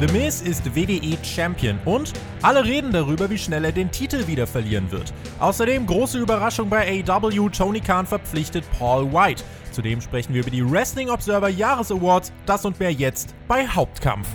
[0.00, 4.46] The Miz ist WDE Champion und alle reden darüber, wie schnell er den Titel wieder
[4.46, 5.12] verlieren wird.
[5.40, 9.44] Außerdem große Überraschung bei AW, Tony Khan verpflichtet Paul White.
[9.72, 14.26] Zudem sprechen wir über die Wrestling Observer Jahres Awards, das und mehr jetzt bei Hauptkampf.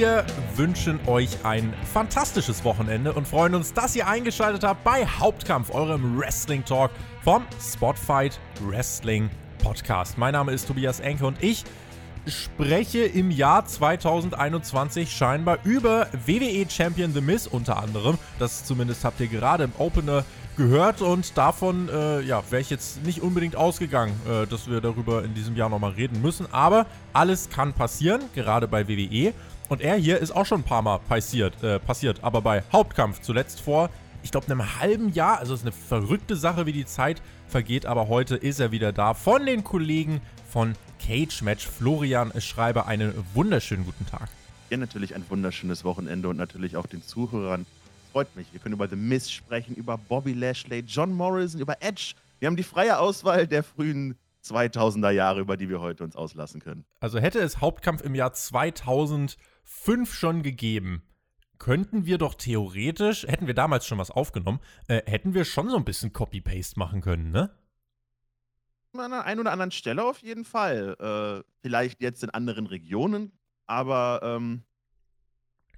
[0.00, 0.24] Wir
[0.56, 6.18] wünschen euch ein fantastisches Wochenende und freuen uns, dass ihr eingeschaltet habt bei Hauptkampf, eurem
[6.18, 6.90] Wrestling Talk
[7.22, 9.28] vom Spotfight Wrestling
[9.62, 10.16] Podcast.
[10.16, 11.64] Mein Name ist Tobias Enke und ich
[12.26, 18.16] spreche im Jahr 2021 scheinbar über WWE Champion The Miz unter anderem.
[18.38, 20.24] Das zumindest habt ihr gerade im Opener
[20.56, 25.24] gehört und davon äh, ja, wäre ich jetzt nicht unbedingt ausgegangen, äh, dass wir darüber
[25.24, 26.46] in diesem Jahr nochmal reden müssen.
[26.52, 29.32] Aber alles kann passieren, gerade bei WWE.
[29.70, 33.20] Und er hier ist auch schon ein paar Mal passiert, äh, passiert aber bei Hauptkampf
[33.20, 33.88] zuletzt vor,
[34.24, 35.38] ich glaube, einem halben Jahr.
[35.38, 38.92] Also es ist eine verrückte Sache, wie die Zeit vergeht, aber heute ist er wieder
[38.92, 41.68] da von den Kollegen von Cage Match.
[41.68, 44.28] Florian Schreiber, einen wunderschönen guten Tag.
[44.70, 47.64] Ja, natürlich ein wunderschönes Wochenende und natürlich auch den Zuhörern.
[48.10, 48.52] Freut mich.
[48.52, 52.14] Wir können über The Miz sprechen, über Bobby Lashley, John Morrison, über Edge.
[52.40, 56.60] Wir haben die freie Auswahl der frühen 2000er Jahre, über die wir heute uns auslassen
[56.60, 56.84] können.
[57.00, 61.02] Also hätte es Hauptkampf im Jahr 2000 fünf schon gegeben,
[61.58, 65.76] könnten wir doch theoretisch, hätten wir damals schon was aufgenommen, äh, hätten wir schon so
[65.76, 67.50] ein bisschen Copy-Paste machen können, ne?
[68.92, 70.96] An der einen oder anderen Stelle auf jeden Fall.
[70.98, 73.30] Äh, vielleicht jetzt in anderen Regionen,
[73.66, 74.64] aber ähm,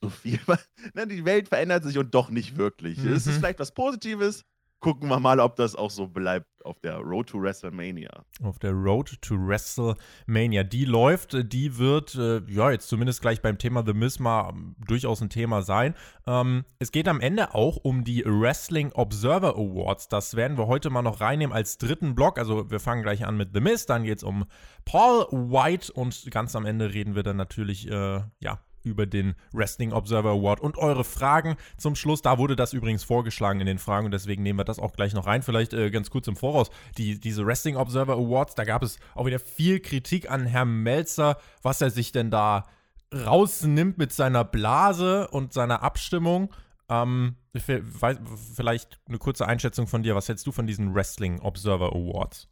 [0.00, 0.40] so viel.
[0.94, 2.98] ne, die Welt verändert sich und doch nicht wirklich.
[2.98, 3.12] Mhm.
[3.12, 3.40] Es ist mhm.
[3.40, 4.44] vielleicht was Positives,
[4.83, 8.11] gucken wir mal, ob das auch so bleibt auf der Road to WrestleMania.
[8.42, 10.64] Auf der Road to WrestleMania.
[10.64, 14.77] Die läuft, die wird, äh, ja, jetzt zumindest gleich beim Thema The Miz mal ähm,
[14.86, 15.95] durchaus ein Thema sein.
[16.27, 20.08] Ähm, es geht am Ende auch um die Wrestling Observer Awards.
[20.08, 22.39] Das werden wir heute mal noch reinnehmen als dritten Block.
[22.39, 24.45] Also wir fangen gleich an mit The Miz, dann geht es um
[24.85, 29.92] Paul White und ganz am Ende reden wir dann natürlich, äh, ja, über den Wrestling
[29.92, 32.22] Observer Award und eure Fragen zum Schluss.
[32.22, 35.14] Da wurde das übrigens vorgeschlagen in den Fragen und deswegen nehmen wir das auch gleich
[35.14, 35.42] noch rein.
[35.42, 36.70] Vielleicht äh, ganz kurz im Voraus.
[36.98, 41.38] Die, diese Wrestling Observer Awards, da gab es auch wieder viel Kritik an Herrn Melzer,
[41.62, 42.66] was er sich denn da
[43.12, 46.52] rausnimmt mit seiner Blase und seiner Abstimmung.
[46.88, 50.14] Ähm, vielleicht eine kurze Einschätzung von dir.
[50.14, 52.48] Was hältst du von diesen Wrestling Observer Awards?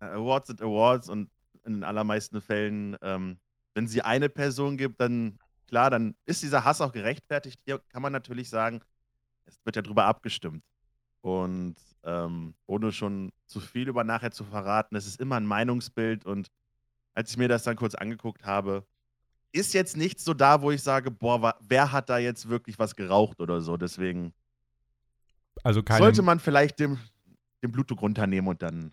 [0.00, 1.30] Awards sind Awards und
[1.64, 3.38] in den allermeisten Fällen ähm,
[3.74, 7.60] wenn sie eine Person gibt, dann klar, dann ist dieser Hass auch gerechtfertigt.
[7.64, 8.80] Hier kann man natürlich sagen,
[9.44, 10.64] es wird ja drüber abgestimmt.
[11.20, 16.24] Und ähm, ohne schon zu viel über nachher zu verraten, es ist immer ein Meinungsbild.
[16.24, 16.48] Und
[17.14, 18.86] als ich mir das dann kurz angeguckt habe,
[19.52, 22.94] ist jetzt nichts so da, wo ich sage, boah, wer hat da jetzt wirklich was
[22.96, 23.76] geraucht oder so.
[23.76, 24.32] Deswegen
[25.62, 26.98] also sollte man vielleicht den,
[27.62, 28.92] den Blutdruck runternehmen und dann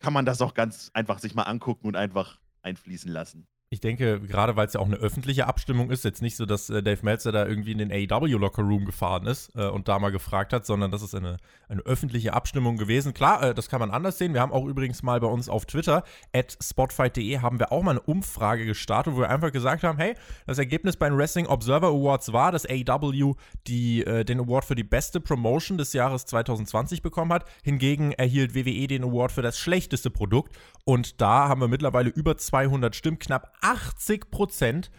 [0.00, 4.20] kann man das auch ganz einfach sich mal angucken und einfach einfließen lassen ich denke,
[4.20, 7.00] gerade weil es ja auch eine öffentliche Abstimmung ist, jetzt nicht so, dass äh, Dave
[7.02, 10.52] Meltzer da irgendwie in den AEW Locker Room gefahren ist äh, und da mal gefragt
[10.52, 13.12] hat, sondern das ist eine, eine öffentliche Abstimmung gewesen.
[13.14, 14.32] Klar, äh, das kann man anders sehen.
[14.32, 17.92] Wir haben auch übrigens mal bei uns auf Twitter, at spotfight.de, haben wir auch mal
[17.92, 20.14] eine Umfrage gestartet, wo wir einfach gesagt haben, hey,
[20.46, 23.34] das Ergebnis bei den Wrestling Observer Awards war, dass AEW
[23.66, 27.44] die, äh, den Award für die beste Promotion des Jahres 2020 bekommen hat.
[27.64, 30.56] Hingegen erhielt WWE den Award für das schlechteste Produkt.
[30.84, 34.90] Und da haben wir mittlerweile über 200 Stimmen, knapp 80 Prozent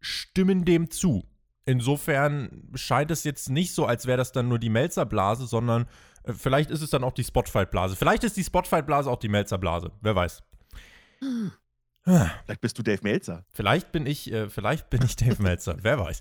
[0.00, 1.24] stimmen dem zu.
[1.64, 5.86] Insofern scheint es jetzt nicht so, als wäre das dann nur die Melzerblase, sondern
[6.24, 7.96] äh, vielleicht ist es dann auch die Spotfight-Blase.
[7.96, 9.92] Vielleicht ist die Spotfight-Blase auch die Melzerblase.
[10.00, 10.42] Wer weiß.
[12.04, 13.44] Vielleicht bist du Dave Melzer.
[13.52, 15.76] Vielleicht bin ich, äh, vielleicht bin ich Dave Melzer.
[15.82, 16.20] Wer weiß.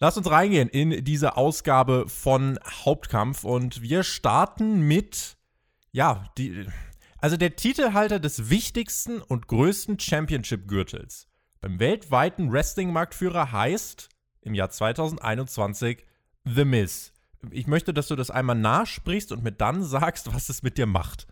[0.00, 5.36] Lass uns reingehen in diese Ausgabe von Hauptkampf und wir starten mit,
[5.92, 6.66] ja, die,
[7.22, 11.28] also der Titelhalter des wichtigsten und größten Championship-Gürtels
[11.60, 14.08] beim weltweiten Wrestling-Marktführer heißt
[14.40, 16.04] im Jahr 2021
[16.44, 17.12] The Miz.
[17.52, 20.86] Ich möchte, dass du das einmal nachsprichst und mir dann sagst, was es mit dir
[20.86, 21.28] macht.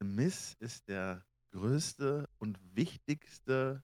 [0.00, 3.82] The Miz ist der größte und wichtigste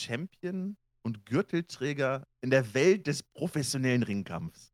[0.00, 4.72] Champion und Gürtelträger in der Welt des professionellen Ringkampfs.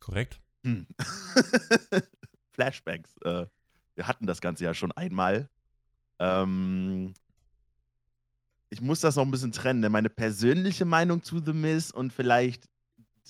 [0.00, 0.40] Korrekt.
[0.64, 0.86] Hm.
[2.56, 3.16] Flashbacks.
[3.22, 3.46] Äh,
[3.94, 5.48] wir hatten das Ganze ja schon einmal.
[6.18, 7.14] Ähm,
[8.70, 12.12] ich muss das noch ein bisschen trennen, denn meine persönliche Meinung zu The Miz und
[12.12, 12.68] vielleicht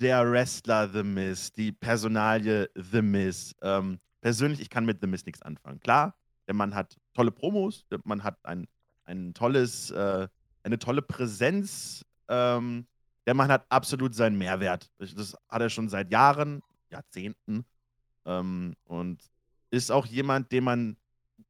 [0.01, 3.55] der Wrestler The Miz, die Personalie The Miz.
[3.63, 5.81] Ähm, persönlich, ich kann mit The Miz nichts anfangen.
[5.81, 6.15] Klar,
[6.47, 8.69] Der Mann hat tolle Promos, der Mann hat ein,
[9.05, 10.29] ein tolles, äh,
[10.63, 12.05] eine tolle Präsenz.
[12.29, 12.87] Ähm,
[13.27, 14.91] der Mann hat absolut seinen Mehrwert.
[14.99, 17.65] Das hat er schon seit Jahren, Jahrzehnten.
[18.27, 19.23] Ähm, und
[19.71, 20.97] ist auch jemand, den man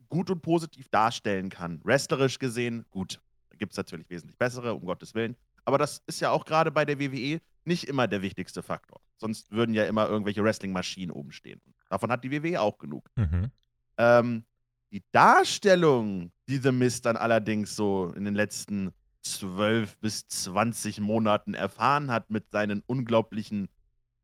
[0.09, 1.81] gut und positiv darstellen kann.
[1.85, 3.21] Wrestlerisch gesehen, gut.
[3.51, 5.37] Da gibt es natürlich wesentlich bessere, um Gottes Willen.
[5.65, 9.01] Aber das ist ja auch gerade bei der WWE nicht immer der wichtigste Faktor.
[9.17, 11.61] Sonst würden ja immer irgendwelche Wrestling-Maschinen oben stehen.
[11.89, 13.11] Davon hat die WWE auch genug.
[13.17, 13.51] Mhm.
[13.99, 14.45] Ähm,
[14.93, 18.93] die Darstellung, die The Mist dann allerdings so in den letzten
[19.23, 23.69] 12 bis 20 Monaten erfahren hat mit seinen unglaublichen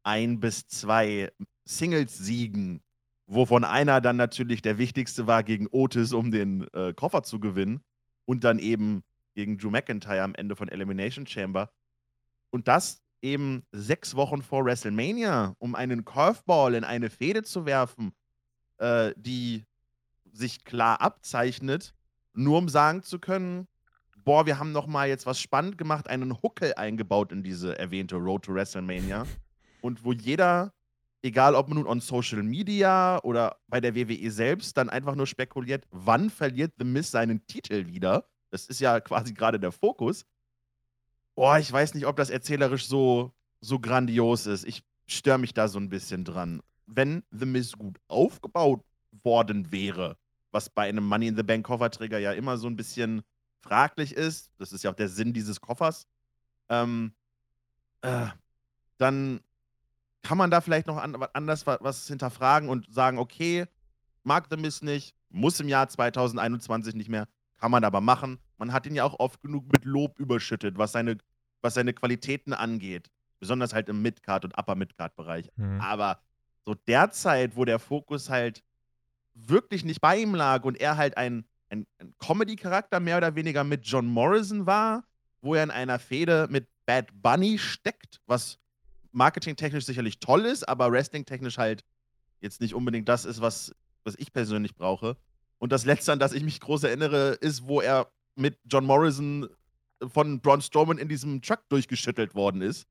[0.05, 1.33] ein bis zwei
[1.65, 2.83] Singles-Siegen,
[3.27, 7.83] wovon einer dann natürlich der wichtigste war gegen Otis, um den äh, Koffer zu gewinnen
[8.25, 9.03] und dann eben
[9.35, 11.71] gegen Drew McIntyre am Ende von Elimination Chamber.
[12.51, 18.13] Und das eben sechs Wochen vor WrestleMania, um einen Curveball in eine Fehde zu werfen,
[18.79, 19.65] äh, die
[20.33, 21.95] sich klar abzeichnet,
[22.35, 23.69] nur um sagen zu können,
[24.25, 28.17] boah, wir haben noch mal jetzt was spannend gemacht, einen Huckel eingebaut in diese erwähnte
[28.17, 29.27] Road to WrestleMania
[29.81, 30.73] und wo jeder,
[31.23, 35.87] egal ob nun on Social Media oder bei der WWE selbst, dann einfach nur spekuliert,
[35.91, 38.27] wann verliert The Miz seinen Titel wieder?
[38.51, 40.27] Das ist ja quasi gerade der Fokus.
[41.35, 44.65] Boah, ich weiß nicht, ob das erzählerisch so, so grandios ist.
[44.65, 46.61] Ich störe mich da so ein bisschen dran.
[46.87, 48.85] Wenn The Miz gut aufgebaut
[49.23, 50.19] worden wäre,
[50.51, 53.23] was bei einem Money in the Bank Kofferträger ja immer so ein bisschen
[53.61, 56.07] fraglich ist, das ist ja auch der Sinn dieses Koffers,
[56.69, 57.15] ähm,
[58.03, 58.27] äh,
[58.99, 59.41] dann
[60.23, 63.67] kann man da vielleicht noch an, anders was hinterfragen und sagen, okay,
[64.23, 67.29] mag The Miz nicht, muss im Jahr 2021 nicht mehr,
[67.59, 68.39] kann man aber machen.
[68.57, 71.19] Man hat ihn ja auch oft genug mit Lob überschüttet, was seine,
[71.61, 73.11] was seine Qualitäten angeht.
[73.41, 75.51] Besonders halt im Midcard- und Upper-Midcard-Bereich.
[75.57, 75.81] Mhm.
[75.81, 76.21] Aber
[76.65, 78.63] so derzeit, wo der Fokus halt
[79.35, 83.65] wirklich nicht bei ihm lag und er halt ein, ein, ein Comedy-Charakter mehr oder weniger
[83.65, 85.05] mit John Morrison war,
[85.41, 88.59] wo er in einer Fehde mit Bad Bunny steckt, was
[89.13, 91.85] marketingtechnisch sicherlich toll ist, aber wrestlingtechnisch halt
[92.41, 93.75] jetzt nicht unbedingt das ist, was,
[94.05, 95.17] was ich persönlich brauche.
[95.59, 99.49] Und das letzte, an das ich mich groß erinnere, ist, wo er mit John Morrison
[100.09, 102.87] von Braun Strowman in diesem Truck durchgeschüttelt worden ist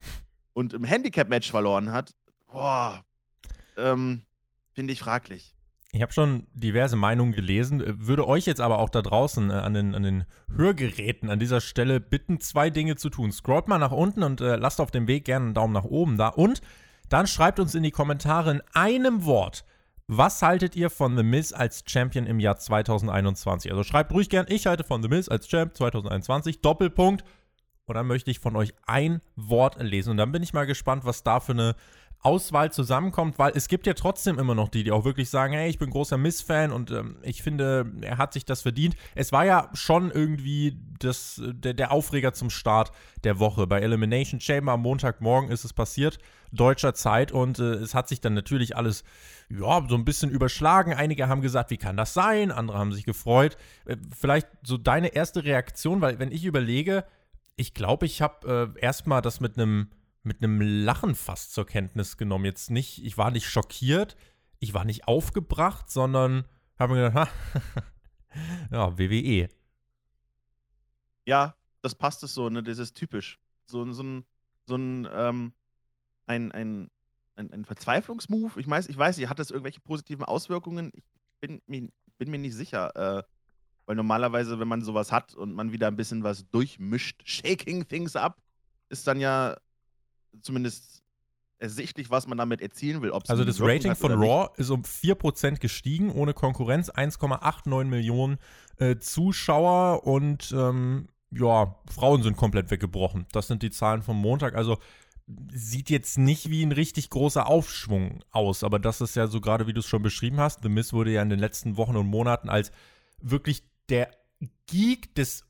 [0.54, 2.14] und im Handicap-Match verloren hat.
[2.48, 3.04] Boah,
[3.78, 4.22] ähm,
[4.74, 5.54] finde ich fraglich.
[5.94, 9.54] Ich habe schon diverse Meinungen gelesen, äh, würde euch jetzt aber auch da draußen äh,
[9.54, 13.32] an, den, an den Hörgeräten an dieser Stelle bitten, zwei Dinge zu tun.
[13.32, 16.18] Scrollt mal nach unten und äh, lasst auf dem Weg gerne einen Daumen nach oben
[16.18, 16.30] da.
[16.30, 16.62] Und
[17.10, 19.66] dann schreibt uns in die Kommentare in einem Wort,
[20.08, 23.72] was haltet ihr von The Miz als Champion im Jahr 2021?
[23.72, 27.24] Also schreibt ruhig gern, ich halte von The Miz als Champ 2021, Doppelpunkt.
[27.86, 30.12] Und dann möchte ich von euch ein Wort lesen.
[30.12, 31.76] Und dann bin ich mal gespannt, was da für eine
[32.24, 35.70] Auswahl zusammenkommt, weil es gibt ja trotzdem immer noch die, die auch wirklich sagen, hey,
[35.70, 38.96] ich bin großer Miss-Fan und ähm, ich finde, er hat sich das verdient.
[39.16, 42.92] Es war ja schon irgendwie das, der, der Aufreger zum Start
[43.24, 43.66] der Woche.
[43.66, 46.20] Bei Elimination Chamber am Montagmorgen ist es passiert,
[46.52, 49.04] deutscher Zeit, und äh, es hat sich dann natürlich alles,
[49.50, 50.94] ja, so ein bisschen überschlagen.
[50.94, 52.52] Einige haben gesagt, wie kann das sein?
[52.52, 53.58] Andere haben sich gefreut.
[53.86, 57.04] Äh, vielleicht so deine erste Reaktion, weil wenn ich überlege,
[57.56, 59.90] ich glaube, ich habe äh, erstmal das mit einem
[60.24, 62.46] mit einem Lachen fast zur Kenntnis genommen.
[62.46, 64.16] Jetzt nicht, ich war nicht schockiert,
[64.60, 66.46] ich war nicht aufgebracht, sondern
[66.78, 67.84] habe mir gedacht, ha,
[68.72, 69.50] ja, WWE.
[71.26, 72.64] Ja, das passt es so, ne?
[72.64, 73.40] Das ist typisch.
[73.66, 74.26] So, so ein,
[74.66, 75.54] so ein, ähm,
[76.26, 76.92] ein, ein,
[77.36, 78.58] ein, ein Verzweiflungsmove.
[78.60, 80.92] Ich weiß, ich weiß nicht, hat das irgendwelche positiven Auswirkungen?
[80.94, 81.04] Ich
[81.40, 82.96] bin mir, bin mir nicht sicher.
[82.96, 83.24] Äh,
[83.86, 88.16] weil normalerweise, wenn man sowas hat und man wieder ein bisschen was durchmischt, shaking things
[88.16, 88.42] up,
[88.90, 89.58] ist dann ja
[90.42, 91.02] zumindest
[91.62, 93.12] ersichtlich, was man damit erzielen will.
[93.12, 98.38] Also das Rating von Raw ist um 4% gestiegen, ohne Konkurrenz, 1,89 Millionen
[98.78, 103.26] äh, Zuschauer und ähm, ja, Frauen sind komplett weggebrochen.
[103.32, 104.56] Das sind die Zahlen vom Montag.
[104.56, 104.80] Also
[105.54, 109.68] sieht jetzt nicht wie ein richtig großer Aufschwung aus, aber das ist ja so gerade,
[109.68, 110.64] wie du es schon beschrieben hast.
[110.64, 112.72] The Miss wurde ja in den letzten Wochen und Monaten als
[113.22, 114.12] wirklich der
[114.66, 115.46] Geek des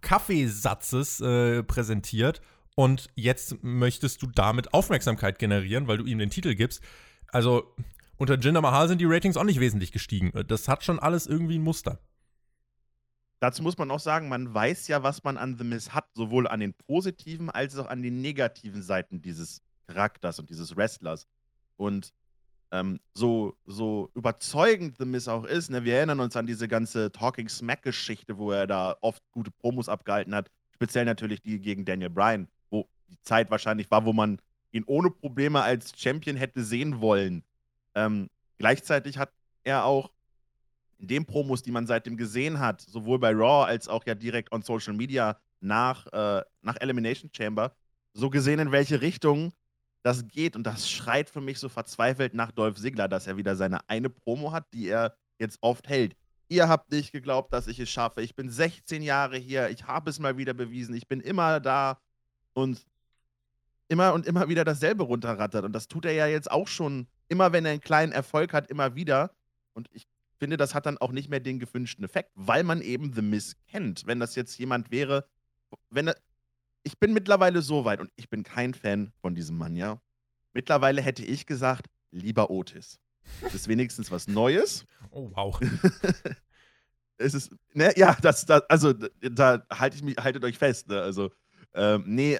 [0.00, 2.40] Kaffeesatzes äh, präsentiert
[2.74, 6.82] und jetzt möchtest du damit Aufmerksamkeit generieren, weil du ihm den Titel gibst.
[7.28, 7.74] Also
[8.16, 10.32] unter Jinder Mahal sind die Ratings auch nicht wesentlich gestiegen.
[10.46, 11.98] Das hat schon alles irgendwie ein Muster.
[13.40, 16.48] Dazu muss man auch sagen, man weiß ja, was man an The Miz hat, sowohl
[16.48, 21.26] an den positiven als auch an den negativen Seiten dieses Charakters und dieses Wrestlers.
[21.76, 22.12] Und
[22.70, 27.12] ähm, so, so überzeugend The Miz auch ist, ne, wir erinnern uns an diese ganze
[27.12, 32.10] Talking Smack-Geschichte, wo er da oft gute Promos abgehalten hat, speziell natürlich die gegen Daniel
[32.10, 32.48] Bryan
[33.14, 34.40] die Zeit wahrscheinlich war, wo man
[34.72, 37.44] ihn ohne Probleme als Champion hätte sehen wollen.
[37.94, 38.28] Ähm,
[38.58, 40.10] gleichzeitig hat er auch
[40.98, 44.52] in den Promos, die man seitdem gesehen hat, sowohl bei Raw als auch ja direkt
[44.52, 47.74] on Social Media nach, äh, nach Elimination Chamber,
[48.12, 49.52] so gesehen, in welche Richtung
[50.02, 50.56] das geht.
[50.56, 54.10] Und das schreit für mich so verzweifelt nach Dolph Ziggler, dass er wieder seine eine
[54.10, 56.16] Promo hat, die er jetzt oft hält.
[56.48, 58.22] Ihr habt nicht geglaubt, dass ich es schaffe.
[58.22, 59.70] Ich bin 16 Jahre hier.
[59.70, 60.94] Ich habe es mal wieder bewiesen.
[60.94, 61.98] Ich bin immer da
[62.52, 62.86] und
[63.88, 65.64] immer und immer wieder dasselbe runterrattert.
[65.64, 68.70] Und das tut er ja jetzt auch schon, immer wenn er einen kleinen Erfolg hat,
[68.70, 69.34] immer wieder.
[69.72, 70.06] Und ich
[70.38, 73.56] finde, das hat dann auch nicht mehr den gewünschten Effekt, weil man eben The Miss
[73.68, 74.06] kennt.
[74.06, 75.26] Wenn das jetzt jemand wäre,
[75.90, 76.16] wenn er,
[76.82, 80.00] ich bin mittlerweile so weit und ich bin kein Fan von diesem Mann, ja.
[80.52, 83.00] Mittlerweile hätte ich gesagt, lieber Otis.
[83.40, 84.86] Das ist wenigstens was Neues.
[85.10, 85.58] Oh, wow.
[87.16, 91.00] es ist, ne, ja, das, das also da halte ich mich, haltet euch fest, ne?
[91.00, 91.32] Also,
[91.74, 92.38] ähm, nee,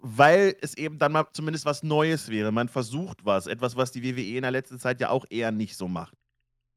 [0.00, 2.52] weil es eben dann mal zumindest was Neues wäre.
[2.52, 5.76] Man versucht was, etwas, was die WWE in der letzten Zeit ja auch eher nicht
[5.76, 6.14] so macht.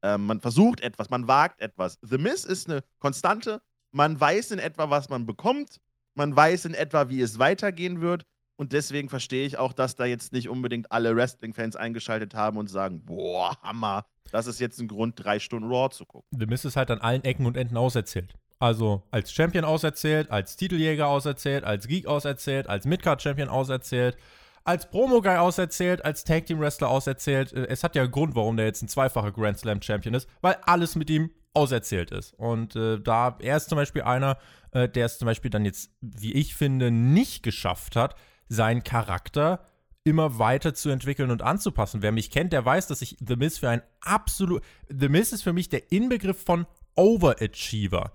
[0.02, 1.98] Ähm, man versucht etwas, man wagt etwas.
[2.02, 3.62] The Miss ist eine Konstante.
[3.92, 5.80] Man weiß in etwa, was man bekommt.
[6.14, 8.24] Man weiß in etwa, wie es weitergehen wird.
[8.56, 12.68] Und deswegen verstehe ich auch, dass da jetzt nicht unbedingt alle Wrestling-Fans eingeschaltet haben und
[12.68, 16.28] sagen: Boah, Hammer, das ist jetzt ein Grund, drei Stunden Raw zu gucken.
[16.38, 18.34] The Miss ist halt an allen Ecken und Enden auserzählt.
[18.62, 24.16] Also als Champion auserzählt, als Titeljäger auserzählt, als Geek auserzählt, als Midcard-Champion auserzählt,
[24.62, 27.52] als Promo-Guy auserzählt, als Tag-Team-Wrestler auserzählt.
[27.52, 30.58] Äh, es hat ja einen Grund, warum der jetzt ein zweifacher Grand Slam-Champion ist, weil
[30.64, 32.34] alles mit ihm auserzählt ist.
[32.34, 34.38] Und äh, da, er ist zum Beispiel einer,
[34.70, 38.14] äh, der es zum Beispiel dann jetzt, wie ich finde, nicht geschafft hat,
[38.48, 39.66] seinen Charakter
[40.04, 42.00] immer weiter zu entwickeln und anzupassen.
[42.00, 44.62] Wer mich kennt, der weiß, dass ich The Miz für ein absolut.
[44.88, 48.12] The Miz ist für mich der Inbegriff von Overachiever.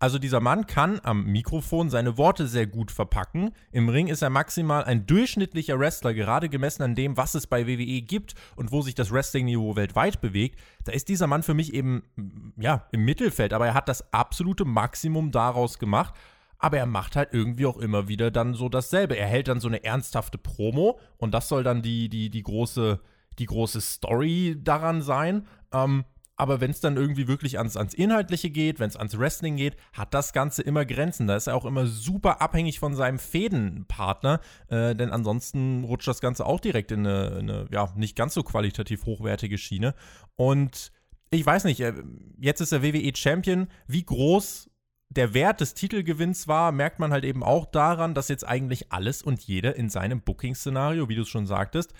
[0.00, 3.50] Also dieser Mann kann am Mikrofon seine Worte sehr gut verpacken.
[3.72, 7.66] Im Ring ist er maximal ein durchschnittlicher Wrestler, gerade gemessen an dem, was es bei
[7.66, 10.60] WWE gibt und wo sich das Wrestling-Niveau weltweit bewegt.
[10.84, 12.04] Da ist dieser Mann für mich eben,
[12.56, 16.14] ja, im Mittelfeld, aber er hat das absolute Maximum daraus gemacht.
[16.60, 19.16] Aber er macht halt irgendwie auch immer wieder dann so dasselbe.
[19.16, 23.00] Er hält dann so eine ernsthafte Promo und das soll dann die, die, die große,
[23.38, 25.46] die große Story daran sein.
[25.72, 26.04] Ähm,
[26.38, 29.76] aber wenn es dann irgendwie wirklich ans, ans Inhaltliche geht, wenn es ans Wrestling geht,
[29.92, 31.26] hat das Ganze immer Grenzen.
[31.26, 36.20] Da ist er auch immer super abhängig von seinem Fädenpartner, äh, denn ansonsten rutscht das
[36.20, 39.94] Ganze auch direkt in eine, eine, ja, nicht ganz so qualitativ hochwertige Schiene.
[40.36, 40.92] Und
[41.30, 41.92] ich weiß nicht, äh,
[42.38, 43.66] jetzt ist er WWE Champion.
[43.88, 44.70] Wie groß
[45.10, 49.22] der Wert des Titelgewinns war, merkt man halt eben auch daran, dass jetzt eigentlich alles
[49.22, 51.94] und jeder in seinem Booking-Szenario, wie du es schon sagtest,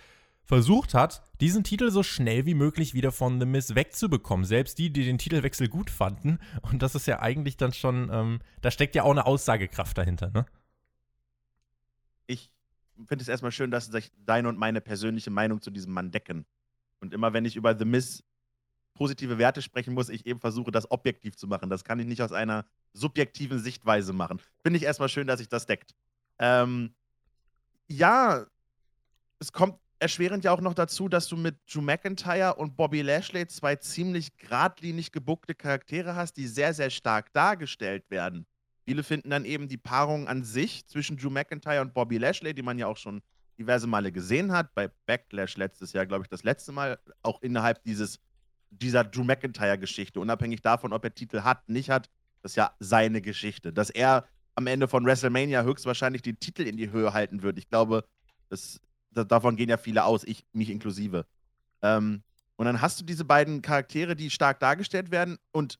[0.48, 4.46] versucht hat, diesen Titel so schnell wie möglich wieder von The Miz wegzubekommen.
[4.46, 6.38] Selbst die, die den Titelwechsel gut fanden.
[6.62, 10.30] Und das ist ja eigentlich dann schon, ähm, da steckt ja auch eine Aussagekraft dahinter,
[10.30, 10.46] ne?
[12.26, 12.50] Ich
[13.06, 16.46] finde es erstmal schön, dass sich deine und meine persönliche Meinung zu diesem Mann decken.
[17.00, 18.24] Und immer wenn ich über The Miz
[18.94, 21.68] positive Werte sprechen muss, ich eben versuche, das objektiv zu machen.
[21.68, 22.64] Das kann ich nicht aus einer
[22.94, 24.40] subjektiven Sichtweise machen.
[24.62, 25.94] Finde ich erstmal schön, dass sich das deckt.
[26.38, 26.94] Ähm,
[27.86, 28.46] ja,
[29.38, 33.46] es kommt erschwerend ja auch noch dazu, dass du mit Drew McIntyre und Bobby Lashley
[33.46, 38.46] zwei ziemlich geradlinig gebuckte Charaktere hast, die sehr, sehr stark dargestellt werden.
[38.84, 42.62] Viele finden dann eben die Paarung an sich zwischen Drew McIntyre und Bobby Lashley, die
[42.62, 43.22] man ja auch schon
[43.58, 47.82] diverse Male gesehen hat, bei Backlash letztes Jahr, glaube ich, das letzte Mal, auch innerhalb
[47.82, 48.20] dieses,
[48.70, 52.08] dieser Drew McIntyre-Geschichte, unabhängig davon, ob er Titel hat, nicht hat,
[52.42, 53.72] das ist ja seine Geschichte.
[53.72, 57.58] Dass er am Ende von WrestleMania höchstwahrscheinlich den Titel in die Höhe halten wird.
[57.58, 58.04] Ich glaube,
[58.48, 58.80] das
[59.24, 61.26] davon gehen ja viele aus, ich mich inklusive.
[61.82, 62.22] Ähm,
[62.56, 65.78] und dann hast du diese beiden Charaktere, die stark dargestellt werden und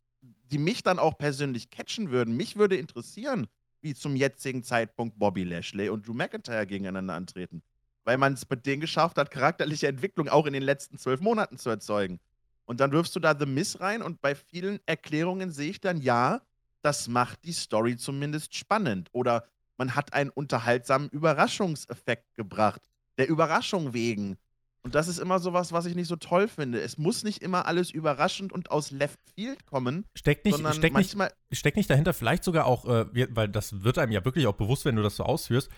[0.50, 2.37] die mich dann auch persönlich catchen würden.
[2.37, 3.49] Mich würde interessieren,
[3.80, 7.62] wie zum jetzigen Zeitpunkt Bobby Lashley und Drew McIntyre gegeneinander antreten.
[8.04, 11.59] Weil man es mit denen geschafft hat, charakterliche Entwicklung auch in den letzten zwölf Monaten
[11.59, 12.21] zu erzeugen.
[12.64, 16.00] Und dann wirfst du da The Miss rein und bei vielen Erklärungen sehe ich dann,
[16.00, 16.42] ja,
[16.83, 19.09] das macht die Story zumindest spannend.
[19.12, 22.83] Oder man hat einen unterhaltsamen Überraschungseffekt gebracht
[23.18, 24.38] der Überraschung wegen.
[24.82, 26.80] Und das ist immer sowas, was ich nicht so toll finde.
[26.80, 30.06] Es muss nicht immer alles überraschend und aus Left Field kommen.
[30.14, 31.16] Steckt nicht, steckt nicht,
[31.52, 34.84] steckt nicht dahinter vielleicht sogar auch, äh, weil das wird einem ja wirklich auch bewusst,
[34.84, 35.68] wenn du das so ausführst,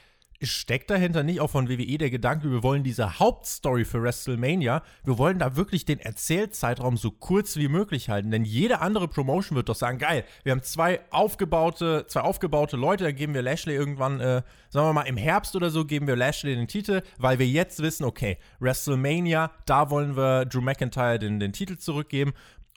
[0.42, 5.18] steckt dahinter nicht auch von WWE der Gedanke, wir wollen diese Hauptstory für WrestleMania, wir
[5.18, 8.30] wollen da wirklich den Erzählzeitraum so kurz wie möglich halten.
[8.30, 13.04] Denn jede andere Promotion wird doch sagen, geil, wir haben zwei aufgebaute, zwei aufgebaute Leute,
[13.04, 16.16] da geben wir Lashley irgendwann, äh, sagen wir mal, im Herbst oder so, geben wir
[16.16, 21.38] Lashley den Titel, weil wir jetzt wissen, okay, WrestleMania, da wollen wir Drew McIntyre den,
[21.38, 22.32] den Titel zurückgeben.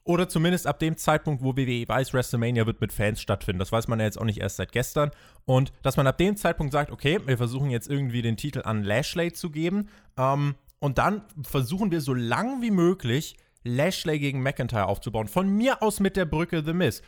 [0.05, 3.59] Oder zumindest ab dem Zeitpunkt, wo WWE weiß, WrestleMania wird mit Fans stattfinden.
[3.59, 5.11] Das weiß man ja jetzt auch nicht erst seit gestern.
[5.45, 8.83] Und dass man ab dem Zeitpunkt sagt, okay, wir versuchen jetzt irgendwie den Titel an
[8.83, 9.87] Lashley zu geben.
[10.17, 15.29] Ähm, und dann versuchen wir so lang wie möglich Lashley gegen McIntyre aufzubauen.
[15.29, 17.01] Von mir aus mit der Brücke The Miz.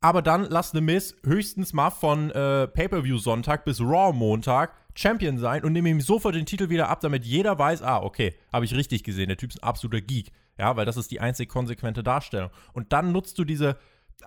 [0.00, 5.38] Aber dann lass The Miz höchstens mal von äh, Pay-Per-View Sonntag bis Raw Montag Champion
[5.38, 8.64] sein und nehme ihm sofort den Titel wieder ab, damit jeder weiß, ah, okay, habe
[8.64, 10.32] ich richtig gesehen, der Typ ist ein absoluter Geek.
[10.60, 12.50] Ja, weil das ist die einzig konsequente Darstellung.
[12.74, 13.78] Und dann nutzt du diese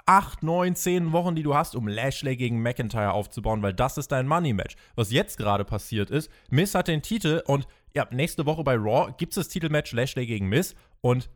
[0.07, 4.11] acht, neun, zehn Wochen, die du hast, um Lashley gegen McIntyre aufzubauen, weil das ist
[4.11, 4.75] dein Money-Match.
[4.95, 9.13] Was jetzt gerade passiert ist, Miz hat den Titel und ja, nächste Woche bei Raw
[9.15, 11.29] gibt es das Titelmatch Lashley gegen Miz und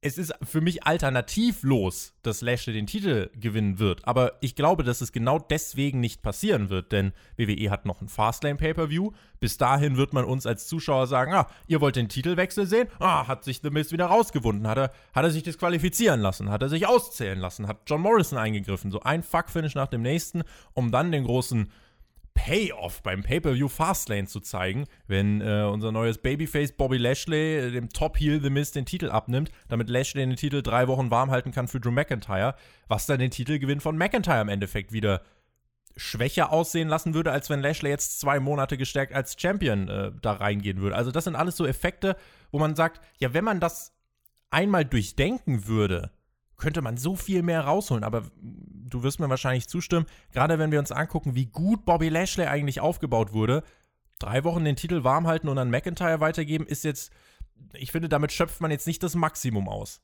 [0.00, 4.06] es ist für mich alternativlos, dass Lashley den Titel gewinnen wird.
[4.06, 8.08] Aber ich glaube, dass es genau deswegen nicht passieren wird, denn WWE hat noch ein
[8.08, 9.10] Fastlane Pay-Per-View.
[9.40, 12.88] Bis dahin wird man uns als Zuschauer sagen: Ah, ihr wollt den Titelwechsel sehen?
[13.00, 14.68] Ah, hat sich The Miz wieder rausgewunden.
[14.68, 16.48] Hat er, hat er sich disqualifizieren lassen?
[16.50, 17.66] Hat er sich auszählen lassen?
[17.66, 18.92] Hat John Morrison eingegriffen?
[18.92, 20.42] So ein Fuck-Finish nach dem nächsten,
[20.74, 21.72] um dann den großen
[22.38, 27.88] Payoff beim Pay-Per-View Fastlane zu zeigen, wenn äh, unser neues Babyface Bobby Lashley äh, dem
[27.88, 31.66] Top-Heel The Miz den Titel abnimmt, damit Lashley den Titel drei Wochen warm halten kann
[31.66, 32.54] für Drew McIntyre,
[32.86, 35.22] was dann den Titelgewinn von McIntyre im Endeffekt wieder
[35.96, 40.34] schwächer aussehen lassen würde, als wenn Lashley jetzt zwei Monate gestärkt als Champion äh, da
[40.34, 40.94] reingehen würde.
[40.94, 42.16] Also das sind alles so Effekte,
[42.52, 43.92] wo man sagt, ja, wenn man das
[44.50, 46.12] einmal durchdenken würde,
[46.58, 48.04] könnte man so viel mehr rausholen.
[48.04, 52.46] Aber du wirst mir wahrscheinlich zustimmen, gerade wenn wir uns angucken, wie gut Bobby Lashley
[52.46, 53.62] eigentlich aufgebaut wurde,
[54.18, 57.12] drei Wochen den Titel warm halten und an McIntyre weitergeben, ist jetzt,
[57.72, 60.02] ich finde, damit schöpft man jetzt nicht das Maximum aus.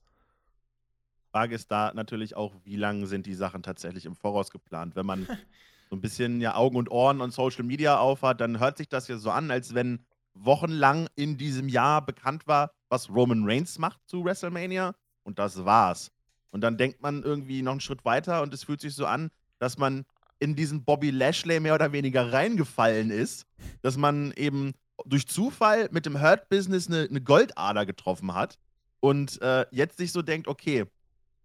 [1.32, 4.94] Frage ist da natürlich auch, wie lange sind die Sachen tatsächlich im Voraus geplant?
[4.94, 5.26] Wenn man
[5.90, 9.08] so ein bisschen ja Augen und Ohren und Social Media aufhat, dann hört sich das
[9.08, 14.00] ja so an, als wenn wochenlang in diesem Jahr bekannt war, was Roman Reigns macht
[14.06, 14.94] zu WrestleMania
[15.24, 16.13] und das war's.
[16.54, 19.32] Und dann denkt man irgendwie noch einen Schritt weiter und es fühlt sich so an,
[19.58, 20.04] dass man
[20.38, 23.44] in diesen Bobby Lashley mehr oder weniger reingefallen ist,
[23.82, 24.72] dass man eben
[25.04, 28.56] durch Zufall mit dem Hurt-Business eine, eine, Goldader getroffen hat
[29.00, 30.84] und äh, jetzt sich so denkt, okay,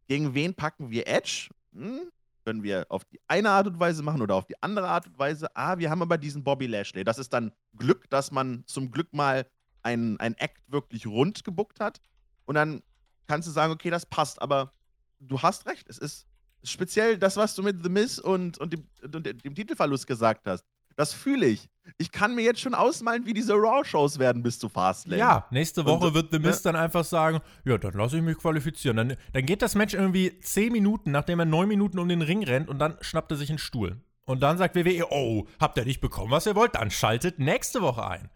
[0.08, 1.50] gegen wen packen wir Edge?
[1.74, 2.12] Hm?
[2.46, 5.18] Können wir auf die eine Art und Weise machen oder auf die andere Art und
[5.18, 5.48] Weise?
[5.56, 7.04] Ah, wir haben aber diesen Bobby Lashley.
[7.04, 9.48] Das ist dann Glück, dass man zum Glück mal
[9.82, 12.00] ein, ein Act wirklich rund gebuckt hat.
[12.46, 12.84] Und dann
[13.26, 14.72] kannst du sagen, okay, das passt, aber
[15.20, 15.88] du hast recht.
[15.90, 16.28] Es ist
[16.64, 20.66] speziell das, was du mit The Miz und, und, dem, und dem Titelverlust gesagt hast.
[20.96, 21.70] Das fühle ich.
[21.98, 25.18] Ich kann mir jetzt schon ausmalen, wie diese Raw-Shows werden bis zu Fastlane.
[25.18, 26.72] Ja, nächste Woche und, wird The Miz ja.
[26.72, 28.98] dann einfach sagen, ja, dann lasse ich mich qualifizieren.
[28.98, 32.44] Dann, dann geht das Match irgendwie 10 Minuten, nachdem er 9 Minuten um den Ring
[32.44, 34.02] rennt und dann schnappt er sich einen Stuhl.
[34.26, 36.76] Und dann sagt WWE, oh, habt ihr nicht bekommen, was ihr wollt?
[36.76, 38.30] Dann schaltet nächste Woche ein.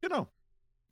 [0.00, 0.26] Genau.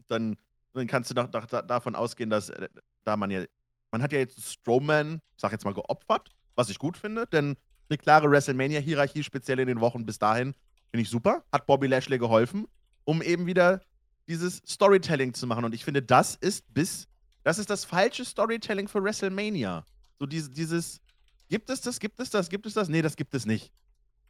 [0.08, 0.36] Dann,
[0.74, 2.68] dann kannst du doch, doch, davon ausgehen, dass äh,
[3.02, 3.44] da man ja
[3.90, 7.56] man hat ja jetzt Strowman, sag jetzt mal, geopfert, was ich gut finde, denn
[7.88, 10.54] eine klare WrestleMania-Hierarchie, speziell in den Wochen bis dahin,
[10.90, 11.44] finde ich super.
[11.52, 12.66] Hat Bobby Lashley geholfen,
[13.04, 13.80] um eben wieder
[14.28, 15.64] dieses Storytelling zu machen.
[15.64, 17.06] Und ich finde, das ist bis,
[17.44, 19.84] das ist das falsche Storytelling für WrestleMania.
[20.18, 21.00] So diese, dieses,
[21.48, 22.88] gibt es das, gibt es das, gibt es das?
[22.88, 23.72] Nee, das gibt es nicht.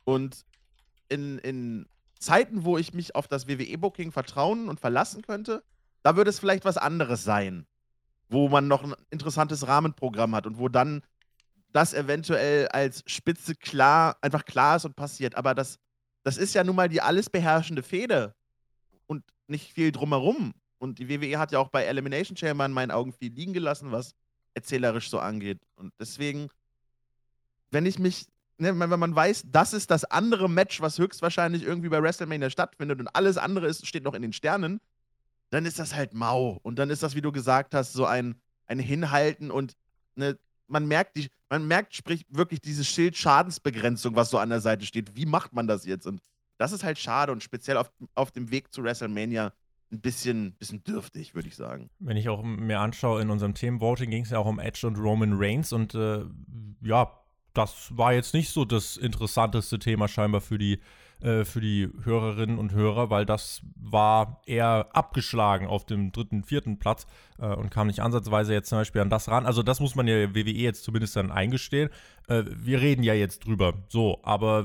[0.05, 0.45] Und
[1.09, 1.87] in, in
[2.19, 5.63] Zeiten, wo ich mich auf das WWE-Booking vertrauen und verlassen könnte,
[6.03, 7.67] da würde es vielleicht was anderes sein
[8.29, 11.03] wo man noch ein interessantes Rahmenprogramm hat und wo dann
[11.73, 15.35] das eventuell als Spitze klar, einfach klar ist und passiert.
[15.35, 15.79] Aber das,
[16.23, 18.35] das ist ja nun mal die alles beherrschende Fehde
[19.07, 20.55] und nicht viel drumherum.
[20.79, 23.93] Und die WWE hat ja auch bei Elimination Chamber in meinen Augen viel liegen gelassen,
[23.93, 24.15] was
[24.55, 25.59] erzählerisch so angeht.
[25.77, 26.49] Und deswegen,
[27.71, 28.27] wenn ich mich,
[28.59, 33.01] ne, wenn man weiß, das ist das andere Match, was höchstwahrscheinlich irgendwie bei WrestleMania stattfindet
[33.01, 34.81] und alles andere ist, steht noch in den Sternen,
[35.51, 36.59] dann ist das halt mau.
[36.63, 39.75] Und dann ist das, wie du gesagt hast, so ein, ein Hinhalten und
[40.17, 44.85] eine, man merkt, die, man merkt, sprich, wirklich diese Schild-Schadensbegrenzung, was so an der Seite
[44.85, 45.17] steht.
[45.17, 46.07] Wie macht man das jetzt?
[46.07, 46.21] Und
[46.59, 49.53] das ist halt schade und speziell auf, auf dem Weg zu WrestleMania
[49.93, 51.91] ein bisschen, bisschen dürftig, würde ich sagen.
[52.01, 54.97] Wenn ich auch mir anschaue, in unserem Themenvoting ging es ja auch um Edge und
[54.97, 56.25] Roman Reigns und äh,
[56.83, 57.13] ja,
[57.53, 60.81] das war jetzt nicht so das interessanteste Thema scheinbar für die
[61.21, 66.79] äh, für die Hörerinnen und Hörer, weil das war eher abgeschlagen auf dem dritten, vierten
[66.79, 67.07] Platz
[67.39, 69.47] äh, und kam nicht ansatzweise jetzt zum Beispiel an das ran.
[69.47, 71.91] Also das muss man ja WWE jetzt zumindest dann eingestehen.
[72.29, 73.75] Äh, wir reden ja jetzt drüber.
[73.89, 74.65] So, aber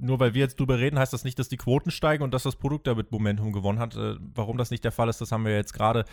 [0.00, 2.42] nur weil wir jetzt drüber reden, heißt das nicht, dass die Quoten steigen und dass
[2.42, 3.96] das Produkt damit Momentum gewonnen hat.
[3.96, 6.04] Äh, warum das nicht der Fall ist, das haben wir jetzt gerade,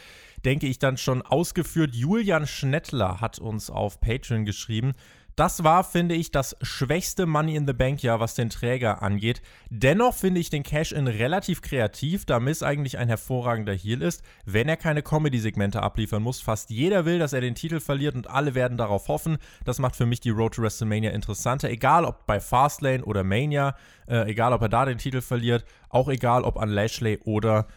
[0.45, 1.95] denke ich, dann schon ausgeführt.
[1.95, 4.93] Julian Schnettler hat uns auf Patreon geschrieben.
[5.37, 9.43] Das war, finde ich, das schwächste Money in the Bank Jahr, was den Träger angeht.
[9.69, 14.67] Dennoch finde ich den Cash-In relativ kreativ, da Miss eigentlich ein hervorragender Heel ist, wenn
[14.67, 16.41] er keine Comedy-Segmente abliefern muss.
[16.41, 19.37] Fast jeder will, dass er den Titel verliert und alle werden darauf hoffen.
[19.63, 21.69] Das macht für mich die Road to WrestleMania interessanter.
[21.69, 23.75] Egal ob bei Fastlane oder Mania,
[24.07, 27.67] äh, egal ob er da den Titel verliert, auch egal ob an Lashley oder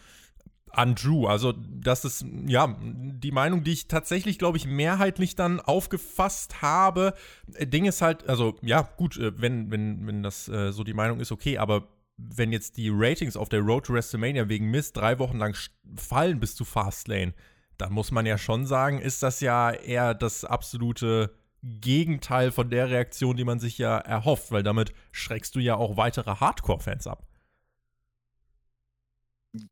[0.73, 1.27] an Drew.
[1.27, 7.13] Also, das ist, ja, die Meinung, die ich tatsächlich, glaube ich, mehrheitlich dann aufgefasst habe.
[7.47, 11.19] Ding ist halt, also, ja, gut, äh, wenn, wenn, wenn das äh, so die Meinung
[11.19, 15.17] ist, okay, aber wenn jetzt die Ratings auf der Road to WrestleMania wegen Mist drei
[15.19, 15.55] Wochen lang
[15.95, 17.33] fallen bis zu Fastlane,
[17.77, 22.89] dann muss man ja schon sagen, ist das ja eher das absolute Gegenteil von der
[22.89, 27.25] Reaktion, die man sich ja erhofft, weil damit schreckst du ja auch weitere Hardcore-Fans ab.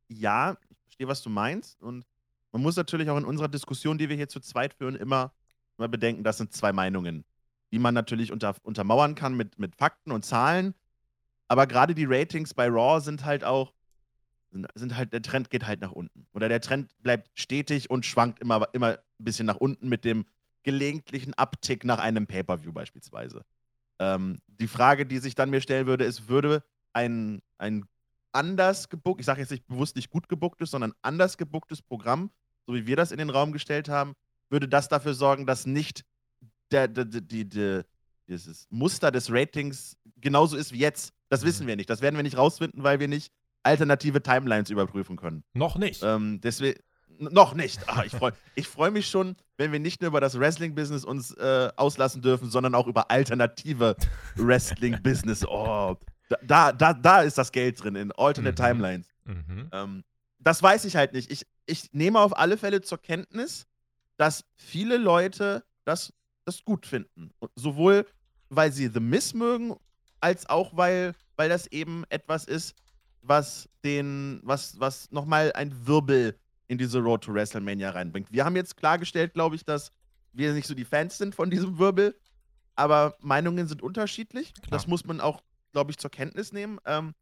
[0.08, 0.58] Ja,
[1.00, 1.82] verstehe, was du meinst.
[1.82, 2.06] Und
[2.52, 5.32] man muss natürlich auch in unserer Diskussion, die wir hier zu zweit führen, immer,
[5.78, 7.24] immer bedenken, das sind zwei Meinungen,
[7.72, 10.74] die man natürlich unter, untermauern kann mit, mit Fakten und Zahlen.
[11.48, 13.74] Aber gerade die Ratings bei Raw sind halt auch,
[14.76, 16.28] sind halt, der Trend geht halt nach unten.
[16.34, 20.26] Oder der Trend bleibt stetig und schwankt immer, immer ein bisschen nach unten mit dem
[20.64, 23.46] gelegentlichen Abtick nach einem Pay-Per-View beispielsweise.
[24.00, 27.86] Ähm, die Frage, die sich dann mir stellen würde, ist, würde ein, ein
[28.32, 32.32] anders gebuckt, ich sage jetzt nicht bewusst nicht gut gebucktes, sondern anders gebucktes Programm,
[32.66, 34.14] so wie wir das in den Raum gestellt haben,
[34.50, 36.04] würde das dafür sorgen, dass nicht
[36.72, 37.84] der, der, der, die,
[38.28, 41.14] dieses Muster des Ratings genauso ist wie jetzt.
[41.30, 41.70] Das wissen mhm.
[41.70, 41.90] wir nicht.
[41.90, 43.32] Das werden wir nicht rausfinden, weil wir nicht
[43.64, 45.44] alternative Timelines überprüfen können.
[45.54, 46.02] Noch nicht.
[46.04, 46.80] Ähm, deswegen,
[47.20, 47.82] noch nicht.
[47.88, 51.32] Ach, ich freue ich freu mich schon, wenn wir nicht nur über das Wrestling-Business uns
[51.34, 53.96] äh, auslassen dürfen, sondern auch über alternative
[54.36, 55.46] Wrestling-Business.
[55.46, 55.98] Oh,
[56.42, 58.68] da, da, da ist das Geld drin, in Alternate mhm.
[58.68, 59.08] Timelines.
[59.26, 59.70] Mhm.
[59.72, 60.04] Ähm,
[60.40, 61.32] das weiß ich halt nicht.
[61.32, 63.68] Ich, ich nehme auf alle Fälle zur Kenntnis,
[64.18, 66.14] dass viele Leute das,
[66.46, 67.32] das gut finden.
[67.56, 68.06] Sowohl,
[68.50, 69.76] weil sie The Miss mögen,
[70.20, 72.76] als auch, weil, weil das eben etwas ist,
[73.22, 76.38] was den, was, was nochmal ein Wirbel
[76.68, 78.32] in diese Road to WrestleMania reinbringt.
[78.32, 79.92] Wir haben jetzt klargestellt, glaube ich, dass
[80.34, 82.16] wir nicht so die Fans sind von diesem Wirbel,
[82.76, 84.54] aber Meinungen sind unterschiedlich.
[84.54, 84.68] Klar.
[84.70, 86.80] Das muss man auch, glaube ich, zur Kenntnis nehmen.
[86.86, 87.14] Ähm,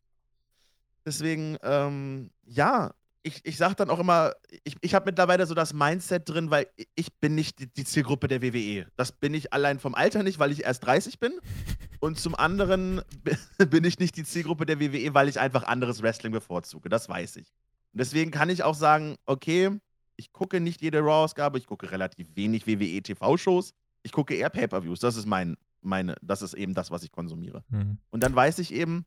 [1.06, 2.94] deswegen, ähm, ja,
[3.28, 4.34] ich, ich sage dann auch immer,
[4.64, 8.28] ich, ich habe mittlerweile so das Mindset drin, weil ich bin nicht die, die, Zielgruppe
[8.28, 8.88] der WWE.
[8.96, 11.34] Das bin ich allein vom Alter nicht, weil ich erst 30 bin.
[12.00, 13.02] Und zum anderen
[13.70, 16.90] bin ich nicht die Zielgruppe der WWE, weil ich einfach anderes Wrestling bevorzuge.
[16.90, 17.52] Das weiß ich.
[17.92, 19.72] Und deswegen kann ich auch sagen, okay,
[20.16, 25.00] ich gucke nicht jede Raw-Ausgabe, ich gucke relativ wenig WWE TV-Shows, ich gucke eher Pay-Per-Views.
[25.00, 27.64] Das ist mein, meine, das ist eben das, was ich konsumiere.
[27.70, 27.98] Mhm.
[28.10, 29.06] Und dann weiß ich eben,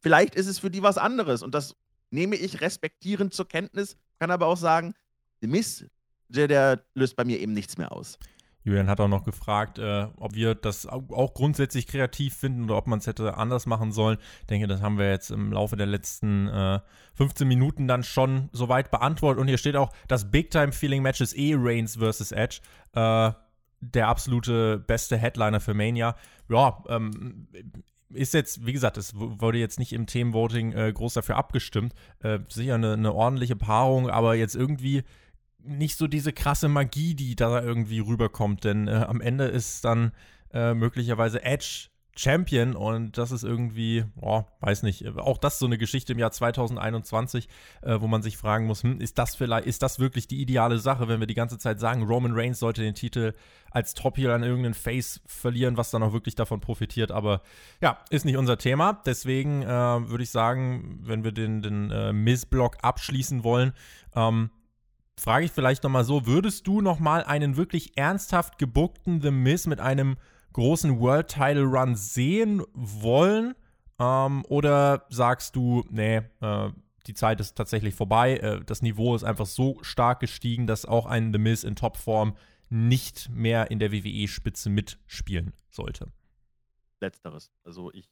[0.00, 1.42] vielleicht ist es für die was anderes.
[1.42, 1.76] Und das
[2.10, 4.94] nehme ich respektierend zur Kenntnis, kann aber auch sagen,
[5.40, 5.86] Mist,
[6.28, 8.18] der, der löst bei mir eben nichts mehr aus.
[8.64, 12.86] Julian hat auch noch gefragt, äh, ob wir das auch grundsätzlich kreativ finden oder ob
[12.86, 14.18] man es hätte anders machen sollen.
[14.40, 16.80] Ich denke, das haben wir jetzt im Laufe der letzten äh,
[17.14, 19.40] 15 Minuten dann schon soweit beantwortet.
[19.40, 22.30] Und hier steht auch, das Big-Time-Feeling-Match ist eh Reigns vs.
[22.30, 22.60] Edge.
[22.94, 23.32] Äh,
[23.82, 26.16] der absolute beste Headliner für Mania.
[26.48, 27.48] Ja, ähm,
[28.10, 31.94] ist jetzt, wie gesagt, es wurde jetzt nicht im Themenvoting äh, groß dafür abgestimmt.
[32.20, 35.02] Äh, sicher eine, eine ordentliche Paarung, aber jetzt irgendwie
[35.58, 40.12] nicht so diese krasse Magie, die da irgendwie rüberkommt, denn äh, am Ende ist dann
[40.52, 45.78] äh, möglicherweise Edge Champion und das ist irgendwie, oh, weiß nicht, auch das so eine
[45.78, 47.48] Geschichte im Jahr 2021,
[47.80, 50.78] äh, wo man sich fragen muss, hm, ist das vielleicht, ist das wirklich die ideale
[50.78, 53.32] Sache, wenn wir die ganze Zeit sagen, Roman Reigns sollte den Titel
[53.70, 57.40] als Top Heel an irgendeinen Face verlieren, was dann auch wirklich davon profitiert, aber
[57.80, 62.12] ja, ist nicht unser Thema, deswegen äh, würde ich sagen, wenn wir den, den äh,
[62.12, 63.72] Miss-Block abschließen wollen,
[64.14, 64.50] ähm,
[65.18, 69.80] frage ich vielleicht nochmal so, würdest du nochmal einen wirklich ernsthaft gebuckten The Miz mit
[69.80, 70.16] einem
[70.52, 73.54] großen World Title Run sehen wollen?
[73.98, 76.70] Ähm, oder sagst du, nee, äh,
[77.06, 81.06] die Zeit ist tatsächlich vorbei, äh, das Niveau ist einfach so stark gestiegen, dass auch
[81.06, 82.36] ein The Miz in Topform
[82.70, 86.10] nicht mehr in der WWE-Spitze mitspielen sollte?
[87.00, 87.50] Letzteres.
[87.64, 88.08] Also ich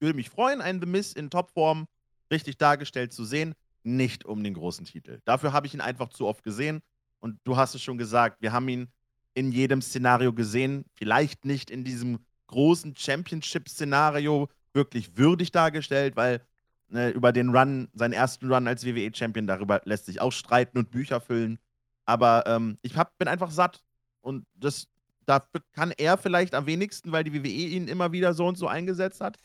[0.00, 1.86] würde mich freuen, einen The Miz in Topform
[2.30, 3.54] richtig dargestellt zu sehen
[3.88, 5.20] nicht um den großen Titel.
[5.24, 6.80] Dafür habe ich ihn einfach zu oft gesehen.
[7.20, 8.88] Und du hast es schon gesagt, wir haben ihn
[9.38, 10.84] in jedem Szenario gesehen.
[10.94, 16.40] Vielleicht nicht in diesem großen Championship-Szenario wirklich würdig dargestellt, weil
[16.88, 20.90] ne, über den Run, seinen ersten Run als WWE-Champion, darüber lässt sich auch streiten und
[20.90, 21.58] Bücher füllen.
[22.04, 23.84] Aber ähm, ich hab, bin einfach satt.
[24.22, 24.88] Und das,
[25.24, 28.66] dafür kann er vielleicht am wenigsten, weil die WWE ihn immer wieder so und so
[28.66, 29.38] eingesetzt hat.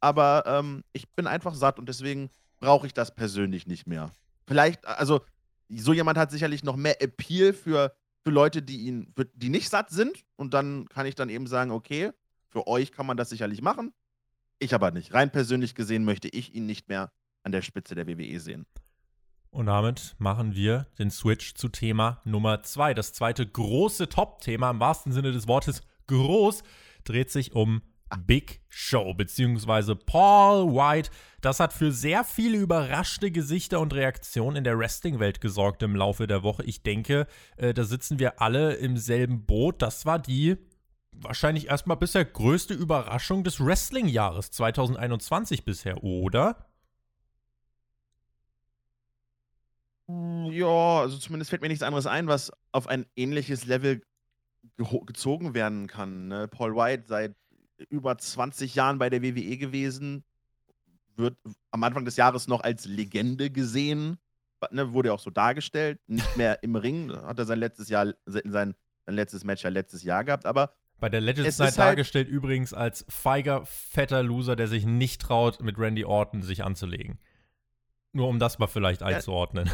[0.00, 4.10] Aber ähm, ich bin einfach satt und deswegen brauche ich das persönlich nicht mehr.
[4.48, 5.20] Vielleicht, also,
[5.68, 9.90] so jemand hat sicherlich noch mehr Appeal für, für Leute, die ihn, die nicht satt
[9.90, 10.24] sind.
[10.36, 12.12] Und dann kann ich dann eben sagen, okay,
[12.48, 13.92] für euch kann man das sicherlich machen.
[14.58, 15.14] Ich aber nicht.
[15.14, 18.66] Rein persönlich gesehen möchte ich ihn nicht mehr an der Spitze der WWE sehen.
[19.50, 22.94] Und damit machen wir den Switch zu Thema Nummer zwei.
[22.94, 26.62] Das zweite große Top-Thema, im wahrsten Sinne des Wortes groß,
[27.04, 27.82] dreht sich um
[28.18, 31.10] Big Show, beziehungsweise Paul White.
[31.40, 36.26] Das hat für sehr viele überraschte Gesichter und Reaktionen in der Wrestling-Welt gesorgt im Laufe
[36.26, 36.64] der Woche.
[36.64, 39.82] Ich denke, äh, da sitzen wir alle im selben Boot.
[39.82, 40.56] Das war die
[41.12, 46.66] wahrscheinlich erstmal bisher größte Überraschung des Wrestling-Jahres 2021 bisher, oder?
[50.50, 54.02] Ja, also zumindest fällt mir nichts anderes ein, was auf ein ähnliches Level
[54.76, 56.28] gezogen werden kann.
[56.28, 56.48] Ne?
[56.48, 57.36] Paul White seit
[57.88, 60.24] über 20 Jahren bei der WWE gewesen,
[61.16, 61.36] wird
[61.70, 64.18] am Anfang des Jahres noch als Legende gesehen,
[64.70, 68.42] ne, wurde auch so dargestellt, nicht mehr im Ring, hat er sein letztes Jahr, sein,
[68.44, 68.74] sein
[69.06, 73.06] letztes Match ja letztes Jahr gehabt, aber bei der Legends Night halt dargestellt übrigens als
[73.08, 77.18] feiger, fetter Loser, der sich nicht traut, mit Randy Orton sich anzulegen.
[78.12, 79.66] Nur um das mal vielleicht einzuordnen.
[79.66, 79.72] Ja,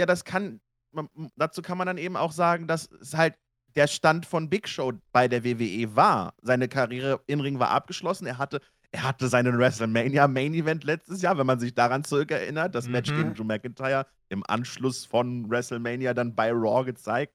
[0.00, 0.60] ja das kann,
[0.92, 3.34] man, dazu kann man dann eben auch sagen, dass es halt
[3.76, 6.34] der Stand von Big Show bei der WWE war.
[6.42, 8.26] Seine Karriere im Ring war abgeschlossen.
[8.26, 8.60] Er hatte,
[8.92, 12.74] er hatte seinen WrestleMania Main Event letztes Jahr, wenn man sich daran zurückerinnert.
[12.74, 12.92] Das mhm.
[12.92, 17.34] Match gegen Drew McIntyre im Anschluss von WrestleMania dann bei Raw gezeigt.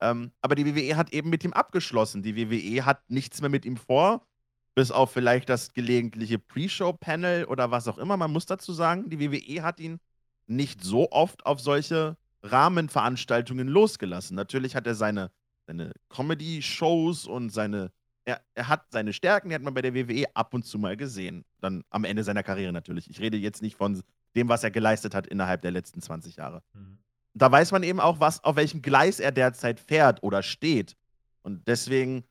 [0.00, 2.22] Ähm, aber die WWE hat eben mit ihm abgeschlossen.
[2.22, 4.26] Die WWE hat nichts mehr mit ihm vor,
[4.74, 8.16] bis auf vielleicht das gelegentliche Pre-Show-Panel oder was auch immer.
[8.16, 9.98] Man muss dazu sagen, die WWE hat ihn
[10.46, 14.36] nicht so oft auf solche Rahmenveranstaltungen losgelassen.
[14.36, 15.30] Natürlich hat er seine
[15.68, 17.92] seine Comedy-Shows und seine.
[18.24, 20.96] Er, er hat seine Stärken, die hat man bei der WWE ab und zu mal
[20.96, 21.44] gesehen.
[21.60, 23.08] Dann am Ende seiner Karriere natürlich.
[23.08, 24.02] Ich rede jetzt nicht von
[24.36, 26.62] dem, was er geleistet hat innerhalb der letzten 20 Jahre.
[26.74, 26.98] Mhm.
[27.32, 30.96] Da weiß man eben auch, was, auf welchem Gleis er derzeit fährt oder steht.
[31.42, 32.24] Und deswegen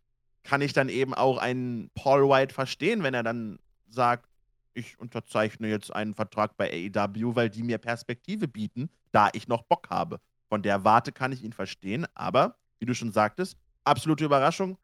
[0.43, 4.29] kann ich dann eben auch einen Paul White verstehen, wenn er dann sagt,
[4.73, 9.63] ich unterzeichne jetzt einen Vertrag bei AEW, weil die mir Perspektive bieten, da ich noch
[9.63, 10.19] Bock habe.
[10.47, 14.77] Von der Warte kann ich ihn verstehen, aber wie du schon sagtest, absolute Überraschung.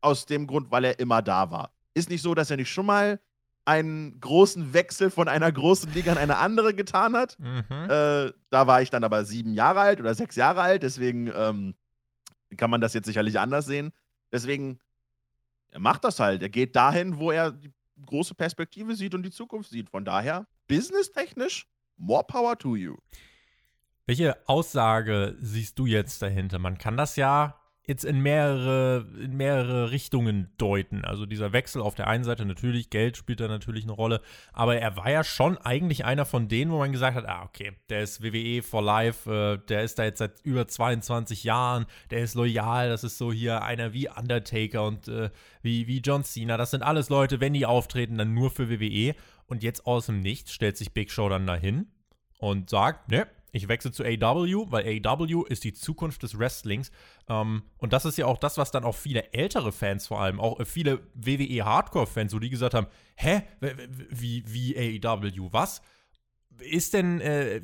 [0.00, 1.72] Aus dem Grund, weil er immer da war.
[1.92, 3.18] Ist nicht so, dass er nicht schon mal
[3.64, 7.36] einen großen Wechsel von einer großen Liga an eine andere getan hat.
[7.38, 7.64] Mhm.
[7.70, 11.74] Äh, da war ich dann aber sieben Jahre alt oder sechs Jahre alt, deswegen ähm,
[12.56, 13.92] kann man das jetzt sicherlich anders sehen.
[14.32, 14.78] Deswegen,
[15.70, 16.40] er macht das halt.
[16.40, 17.70] Er geht dahin, wo er die
[18.06, 19.90] große Perspektive sieht und die Zukunft sieht.
[19.90, 22.96] Von daher, businesstechnisch, more power to you.
[24.08, 26.58] Welche Aussage siehst du jetzt dahinter?
[26.58, 31.04] Man kann das ja jetzt in mehrere, in mehrere Richtungen deuten.
[31.04, 34.22] Also dieser Wechsel auf der einen Seite natürlich, Geld spielt da natürlich eine Rolle,
[34.54, 37.72] aber er war ja schon eigentlich einer von denen, wo man gesagt hat, ah, okay,
[37.90, 42.20] der ist WWE for Life, äh, der ist da jetzt seit über 22 Jahren, der
[42.20, 45.28] ist loyal, das ist so hier einer wie Undertaker und äh,
[45.60, 49.14] wie, wie John Cena, das sind alles Leute, wenn die auftreten, dann nur für WWE
[49.48, 51.88] und jetzt aus dem Nichts stellt sich Big Show dann dahin
[52.38, 56.90] und sagt, ne, ich wechsle zu AW, weil AW ist die Zukunft des Wrestlings.
[57.28, 60.40] Ähm, und das ist ja auch das, was dann auch viele ältere Fans vor allem,
[60.40, 63.42] auch viele WWE-Hardcore-Fans, wo die gesagt haben, hä,
[64.10, 65.82] wie, wie AEW, was?
[66.58, 67.62] Ist denn, äh,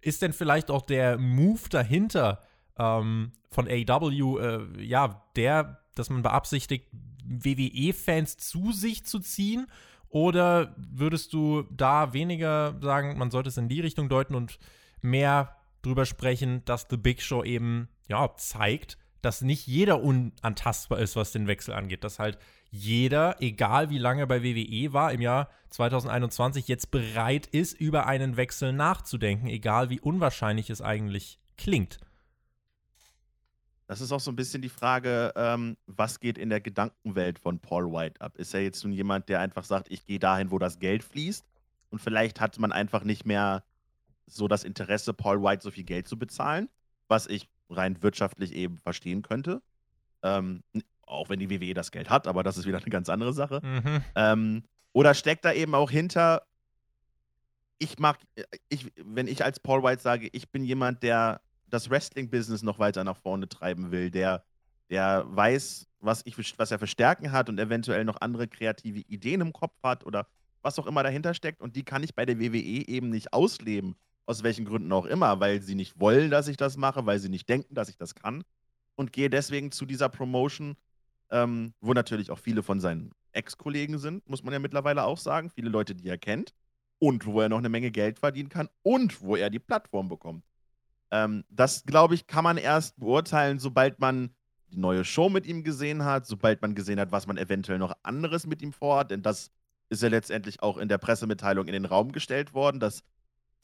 [0.00, 2.40] ist denn vielleicht auch der Move dahinter
[2.78, 6.86] ähm, von AEW, äh, ja, der, dass man beabsichtigt,
[7.24, 9.66] WWE-Fans zu sich zu ziehen?
[10.08, 14.58] Oder würdest du da weniger sagen, man sollte es in die Richtung deuten und
[15.02, 21.16] mehr drüber sprechen, dass The Big Show eben ja zeigt, dass nicht jeder unantastbar ist,
[21.16, 22.04] was den Wechsel angeht.
[22.04, 22.38] Dass halt
[22.70, 28.36] jeder, egal wie lange bei WWE war, im Jahr 2021 jetzt bereit ist, über einen
[28.36, 31.98] Wechsel nachzudenken, egal wie unwahrscheinlich es eigentlich klingt.
[33.86, 37.60] Das ist auch so ein bisschen die Frage, ähm, was geht in der Gedankenwelt von
[37.60, 38.36] Paul White ab?
[38.36, 41.44] Ist er jetzt nun jemand, der einfach sagt, ich gehe dahin, wo das Geld fließt?
[41.90, 43.62] Und vielleicht hat man einfach nicht mehr
[44.26, 46.68] so das Interesse, Paul White so viel Geld zu bezahlen,
[47.08, 49.62] was ich rein wirtschaftlich eben verstehen könnte.
[50.22, 50.62] Ähm,
[51.06, 53.60] auch wenn die WWE das Geld hat, aber das ist wieder eine ganz andere Sache.
[53.62, 54.02] Mhm.
[54.16, 54.62] Ähm,
[54.92, 56.42] oder steckt da eben auch hinter,
[57.78, 58.18] ich mag,
[58.68, 63.04] ich, wenn ich als Paul White sage, ich bin jemand, der das Wrestling-Business noch weiter
[63.04, 64.44] nach vorne treiben will, der,
[64.90, 69.40] der weiß, was, ich, was er für Stärken hat und eventuell noch andere kreative Ideen
[69.40, 70.26] im Kopf hat oder
[70.62, 73.96] was auch immer dahinter steckt und die kann ich bei der WWE eben nicht ausleben
[74.26, 77.28] aus welchen Gründen auch immer, weil sie nicht wollen, dass ich das mache, weil sie
[77.28, 78.42] nicht denken, dass ich das kann.
[78.96, 80.76] Und gehe deswegen zu dieser Promotion,
[81.30, 85.50] ähm, wo natürlich auch viele von seinen Ex-Kollegen sind, muss man ja mittlerweile auch sagen.
[85.50, 86.52] Viele Leute, die er kennt.
[86.98, 90.44] Und wo er noch eine Menge Geld verdienen kann und wo er die Plattform bekommt.
[91.10, 94.30] Ähm, das, glaube ich, kann man erst beurteilen, sobald man
[94.70, 97.94] die neue Show mit ihm gesehen hat, sobald man gesehen hat, was man eventuell noch
[98.02, 99.10] anderes mit ihm vorhat.
[99.10, 99.50] Denn das
[99.90, 103.02] ist ja letztendlich auch in der Pressemitteilung in den Raum gestellt worden, dass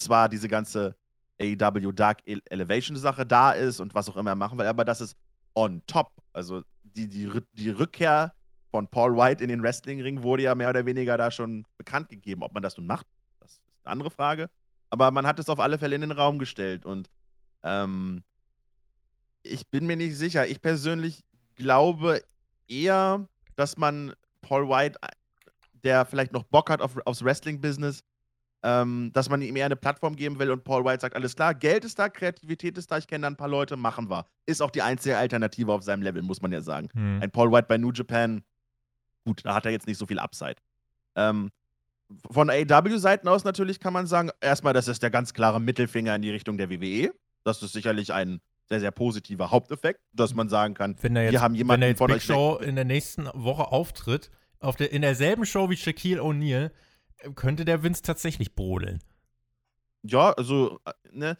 [0.04, 0.96] zwar diese ganze
[1.40, 5.00] AEW Dark Elevation Sache da ist und was auch immer er machen will, aber das
[5.00, 5.16] ist
[5.54, 6.10] on top.
[6.32, 8.32] Also die, die, die Rückkehr
[8.70, 12.42] von Paul White in den Wrestlingring wurde ja mehr oder weniger da schon bekannt gegeben.
[12.42, 13.06] Ob man das nun macht,
[13.40, 14.48] das ist eine andere Frage.
[14.90, 16.84] Aber man hat es auf alle Fälle in den Raum gestellt.
[16.84, 17.10] Und
[17.62, 18.22] ähm,
[19.42, 20.46] ich bin mir nicht sicher.
[20.46, 21.22] Ich persönlich
[21.54, 22.22] glaube
[22.68, 24.98] eher, dass man Paul White,
[25.84, 28.02] der vielleicht noch Bock hat auf, aufs Wrestling-Business,
[28.62, 31.54] ähm, dass man ihm eher eine Plattform geben will und Paul White sagt, alles klar,
[31.54, 34.26] Geld ist da, Kreativität ist da, ich kenne da ein paar Leute, machen wir.
[34.46, 36.88] Ist auch die einzige Alternative auf seinem Level, muss man ja sagen.
[36.92, 37.20] Hm.
[37.22, 38.42] Ein Paul White bei New Japan,
[39.24, 40.56] gut, da hat er jetzt nicht so viel Upside.
[41.16, 41.50] Ähm,
[42.30, 46.22] von AW-Seiten aus natürlich kann man sagen, erstmal, das ist der ganz klare Mittelfinger in
[46.22, 47.12] die Richtung der WWE.
[47.44, 51.40] Das ist sicherlich ein sehr, sehr positiver Haupteffekt, dass man sagen kann, wenn jetzt, wir
[51.40, 54.92] haben jemanden wenn er jetzt von Big Show in der nächsten Woche auftritt, auf der,
[54.92, 56.70] in derselben Show wie Shaquille O'Neal,
[57.34, 59.00] könnte der Vince tatsächlich brodeln.
[60.02, 61.38] Ja, also, äh, ne,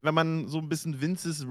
[0.00, 1.46] wenn man so ein bisschen Vinces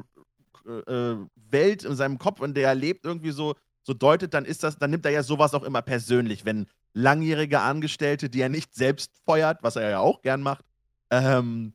[0.66, 4.46] äh, äh, Welt in seinem Kopf, in der er lebt, irgendwie so, so deutet, dann
[4.46, 8.50] ist das, dann nimmt er ja sowas auch immer persönlich, wenn langjährige Angestellte, die er
[8.50, 10.66] nicht selbst feuert, was er ja auch gern macht,
[11.10, 11.74] ähm,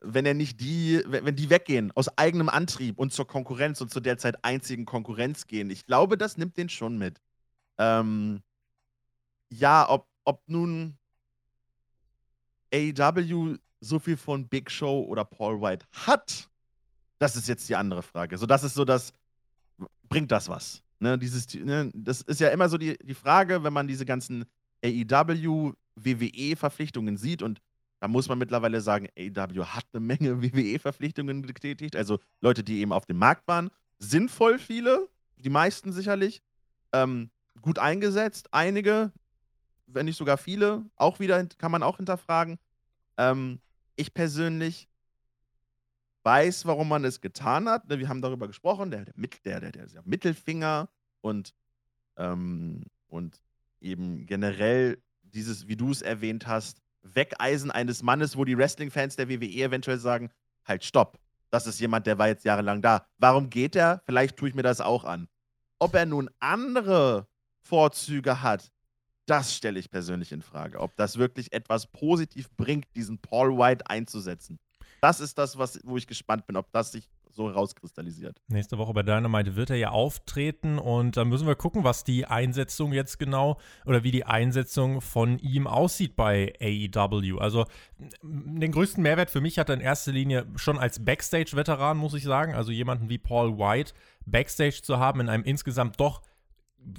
[0.00, 4.00] wenn er nicht die, wenn die weggehen aus eigenem Antrieb und zur Konkurrenz und zu
[4.00, 5.70] derzeit einzigen Konkurrenz gehen.
[5.70, 7.20] Ich glaube, das nimmt den schon mit.
[7.78, 8.42] Ähm,
[9.50, 10.98] ja, ob, ob nun
[12.74, 16.48] AEW so viel von Big Show oder Paul White hat,
[17.18, 18.36] das ist jetzt die andere Frage.
[18.38, 19.12] So, das ist so das,
[20.08, 20.82] bringt das was?
[21.00, 24.44] Ne, dieses, ne, das ist ja immer so die, die Frage, wenn man diese ganzen
[24.84, 27.60] AEW, WWE-Verpflichtungen sieht und
[28.00, 32.92] da muss man mittlerweile sagen, AEW hat eine Menge WWE-Verpflichtungen getätigt, also Leute, die eben
[32.92, 33.70] auf dem Markt waren.
[33.98, 36.42] Sinnvoll viele, die meisten sicherlich.
[36.92, 37.30] Ähm,
[37.62, 39.12] gut eingesetzt, einige,
[39.86, 42.58] wenn nicht sogar viele, auch wieder kann man auch hinterfragen.
[43.16, 43.60] Ähm,
[43.96, 44.88] ich persönlich
[46.24, 47.88] weiß, warum man es getan hat.
[47.88, 50.88] Ne, wir haben darüber gesprochen, der, der, der, der, Mittelfinger
[51.20, 51.54] und,
[52.16, 53.40] ähm, und
[53.80, 59.28] eben generell dieses, wie du es erwähnt hast, Wegeisen eines Mannes, wo die Wrestling-Fans der
[59.28, 60.30] WWE eventuell sagen,
[60.64, 61.18] halt, stopp.
[61.50, 63.06] Das ist jemand, der war jetzt jahrelang da.
[63.18, 64.02] Warum geht er?
[64.06, 65.28] Vielleicht tue ich mir das auch an.
[65.78, 67.28] Ob er nun andere
[67.60, 68.72] Vorzüge hat,
[69.26, 70.80] das stelle ich persönlich in Frage.
[70.80, 74.58] Ob das wirklich etwas positiv bringt, diesen Paul White einzusetzen.
[75.00, 78.40] Das ist das, was, wo ich gespannt bin, ob das sich so rauskristallisiert.
[78.48, 82.26] Nächste Woche bei Dynamite wird er ja auftreten und da müssen wir gucken, was die
[82.26, 87.38] Einsetzung jetzt genau oder wie die Einsetzung von ihm aussieht bei AEW.
[87.38, 87.66] Also
[88.22, 92.24] den größten Mehrwert für mich hat er in erster Linie schon als Backstage-Veteran, muss ich
[92.24, 93.94] sagen, also jemanden wie Paul White
[94.26, 96.22] Backstage zu haben in einem insgesamt doch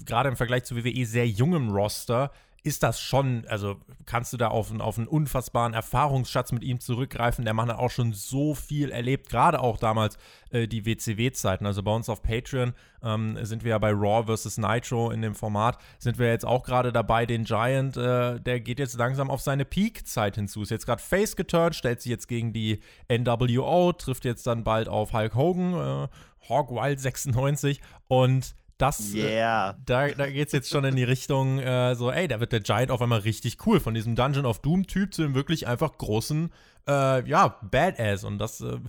[0.06, 2.32] gerade im Vergleich zu WWE sehr jungem Roster,
[2.66, 3.76] ist das schon, also
[4.08, 7.46] kannst du da auf, auf einen unfassbaren Erfahrungsschatz mit ihm zurückgreifen.
[7.46, 10.18] Der Mann hat auch schon so viel erlebt, gerade auch damals
[10.50, 11.68] äh, die WCW-Zeiten.
[11.68, 14.58] Also bei uns auf Patreon ähm, sind wir ja bei Raw vs.
[14.58, 18.80] Nitro in dem Format, sind wir jetzt auch gerade dabei, den Giant, äh, der geht
[18.80, 20.64] jetzt langsam auf seine Peak-Zeit hinzu.
[20.64, 24.90] Ist jetzt gerade face geturnt, stellt sich jetzt gegen die NWO, trifft jetzt dann bald
[24.90, 26.08] auf Hulk Hogan, äh,
[26.50, 29.78] Hawk Wild 96 und das, yeah.
[29.86, 32.60] Da, da geht es jetzt schon in die Richtung, äh, so, ey, da wird der
[32.60, 33.80] Giant auf einmal richtig cool.
[33.80, 36.52] Von diesem Dungeon of Doom-Typ zu dem wirklich einfach großen,
[36.88, 38.26] äh, ja, Badass.
[38.26, 38.80] Und das, äh,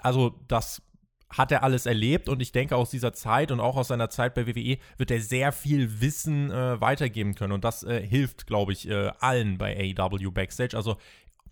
[0.00, 0.82] also, das
[1.30, 4.34] hat er alles erlebt und ich denke aus dieser Zeit und auch aus seiner Zeit
[4.34, 8.72] bei WWE wird er sehr viel Wissen äh, weitergeben können und das äh, hilft, glaube
[8.72, 10.74] ich, äh, allen bei AEW Backstage.
[10.74, 10.96] Also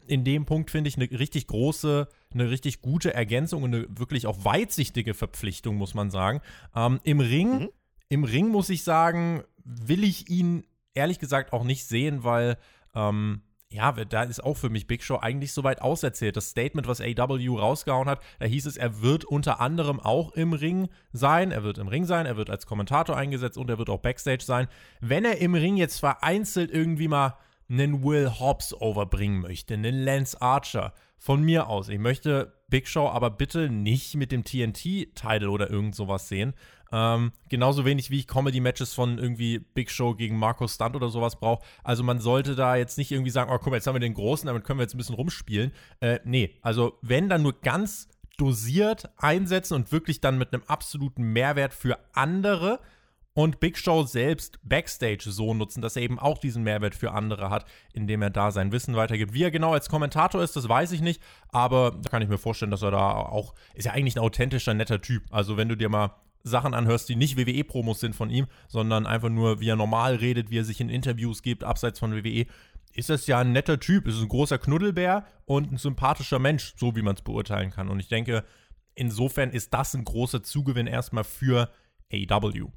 [0.07, 4.27] in dem Punkt finde ich eine richtig große, eine richtig gute Ergänzung und eine wirklich
[4.27, 6.40] auch weitsichtige Verpflichtung, muss man sagen.
[6.75, 7.69] Ähm, Im Ring, mhm.
[8.09, 10.64] im Ring muss ich sagen, will ich ihn
[10.95, 12.57] ehrlich gesagt auch nicht sehen, weil
[12.95, 16.37] ähm, ja, da ist auch für mich Big Show eigentlich soweit auserzählt.
[16.37, 20.53] Das Statement, was AW rausgehauen hat, da hieß es, er wird unter anderem auch im
[20.53, 21.51] Ring sein.
[21.51, 24.45] Er wird im Ring sein, er wird als Kommentator eingesetzt und er wird auch Backstage
[24.45, 24.69] sein.
[25.01, 27.37] Wenn er im Ring jetzt vereinzelt irgendwie mal
[27.68, 31.88] einen Will Hobbs overbringen möchte, einen Lance Archer, von mir aus.
[31.88, 36.55] Ich möchte Big Show aber bitte nicht mit dem TNT-Title oder irgend sowas sehen.
[36.92, 41.37] Ähm, genauso wenig wie ich Comedy-Matches von irgendwie Big Show gegen Marco Stunt oder sowas
[41.37, 41.64] brauche.
[41.83, 44.14] Also man sollte da jetzt nicht irgendwie sagen, oh guck mal, jetzt haben wir den
[44.14, 45.73] Großen, damit können wir jetzt ein bisschen rumspielen.
[46.00, 48.08] Äh, nee, also wenn dann nur ganz
[48.38, 52.79] dosiert einsetzen und wirklich dann mit einem absoluten Mehrwert für andere
[53.37, 57.50] und Big Show selbst Backstage so nutzen, dass er eben auch diesen Mehrwert für andere
[57.50, 59.34] hat, indem er da sein Wissen weitergibt.
[59.34, 61.20] Wie er genau als Kommentator ist, das weiß ich nicht,
[61.50, 64.72] aber da kann ich mir vorstellen, dass er da auch, ist ja eigentlich ein authentischer,
[64.72, 65.22] netter Typ.
[65.30, 66.14] Also wenn du dir mal
[66.44, 70.48] Sachen anhörst, die nicht WWE-Promos sind von ihm, sondern einfach nur, wie er normal redet,
[70.48, 72.46] wie er sich in Interviews gibt, abseits von WWE,
[72.94, 76.96] ist das ja ein netter Typ, ist ein großer Knuddelbär und ein sympathischer Mensch, so
[76.96, 77.90] wie man es beurteilen kann.
[77.90, 78.44] Und ich denke,
[78.94, 81.68] insofern ist das ein großer Zugewinn erstmal für
[82.10, 82.70] AEW.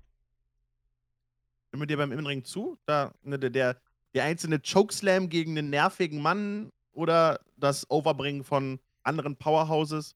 [1.70, 2.78] Stimme dir beim Innenring zu.
[2.86, 3.78] Da, ne, der,
[4.14, 10.16] der einzelne Chokeslam gegen einen nervigen Mann oder das Overbringen von anderen Powerhouses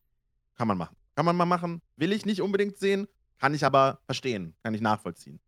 [0.55, 0.97] kann man machen.
[1.15, 1.81] Kann man mal machen.
[1.95, 5.39] Will ich nicht unbedingt sehen, kann ich aber verstehen, kann ich nachvollziehen.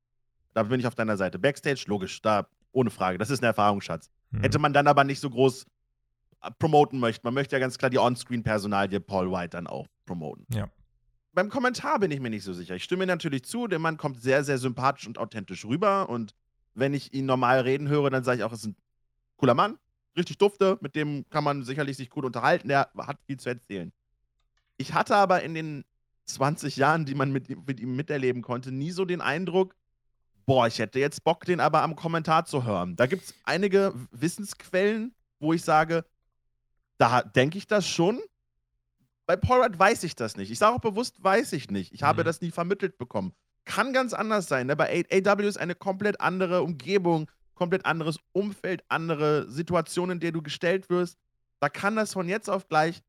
[0.54, 1.40] Da bin ich auf deiner Seite.
[1.40, 3.18] Backstage, logisch, da ohne Frage.
[3.18, 4.10] Das ist ein Erfahrungsschatz.
[4.32, 4.42] Hm.
[4.42, 5.66] Hätte man dann aber nicht so groß
[6.42, 7.22] äh, promoten möchte.
[7.24, 10.46] Man möchte ja ganz klar die On-Screen-Personalie Paul White dann auch promoten.
[10.54, 10.70] Ja.
[11.36, 12.76] Beim Kommentar bin ich mir nicht so sicher.
[12.76, 16.08] Ich stimme natürlich zu, der Mann kommt sehr, sehr sympathisch und authentisch rüber.
[16.08, 16.34] Und
[16.74, 18.76] wenn ich ihn normal reden höre, dann sage ich auch, es ist ein
[19.36, 19.78] cooler Mann,
[20.16, 23.92] richtig dufte, mit dem kann man sicherlich sich gut unterhalten, der hat viel zu erzählen.
[24.78, 25.84] Ich hatte aber in den
[26.26, 29.76] 20 Jahren, die man mit, mit ihm miterleben konnte, nie so den Eindruck,
[30.46, 32.96] boah, ich hätte jetzt Bock, den aber am Kommentar zu hören.
[32.96, 36.06] Da gibt es einige Wissensquellen, wo ich sage,
[36.98, 38.22] da denke ich das schon.
[39.26, 40.52] Bei Paul Rudd weiß ich das nicht.
[40.52, 41.94] Ich sage auch bewusst, weiß ich nicht.
[41.94, 42.26] Ich habe mhm.
[42.26, 43.34] das nie vermittelt bekommen.
[43.66, 44.68] Kann ganz anders sein.
[44.68, 44.76] Ne?
[44.76, 50.42] Bei AW ist eine komplett andere Umgebung, komplett anderes Umfeld, andere Situationen, in der du
[50.42, 51.18] gestellt wirst.
[51.60, 53.02] Da kann das von jetzt auf gleich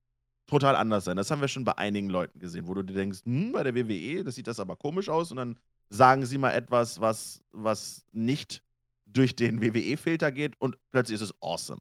[0.47, 1.17] total anders sein.
[1.17, 3.75] Das haben wir schon bei einigen Leuten gesehen, wo du dir denkst, hm, bei der
[3.75, 5.59] WWE, das sieht das aber komisch aus und dann
[5.91, 8.63] sagen sie mal etwas, was, was nicht
[9.05, 11.81] durch den WWE-Filter geht und plötzlich ist es awesome.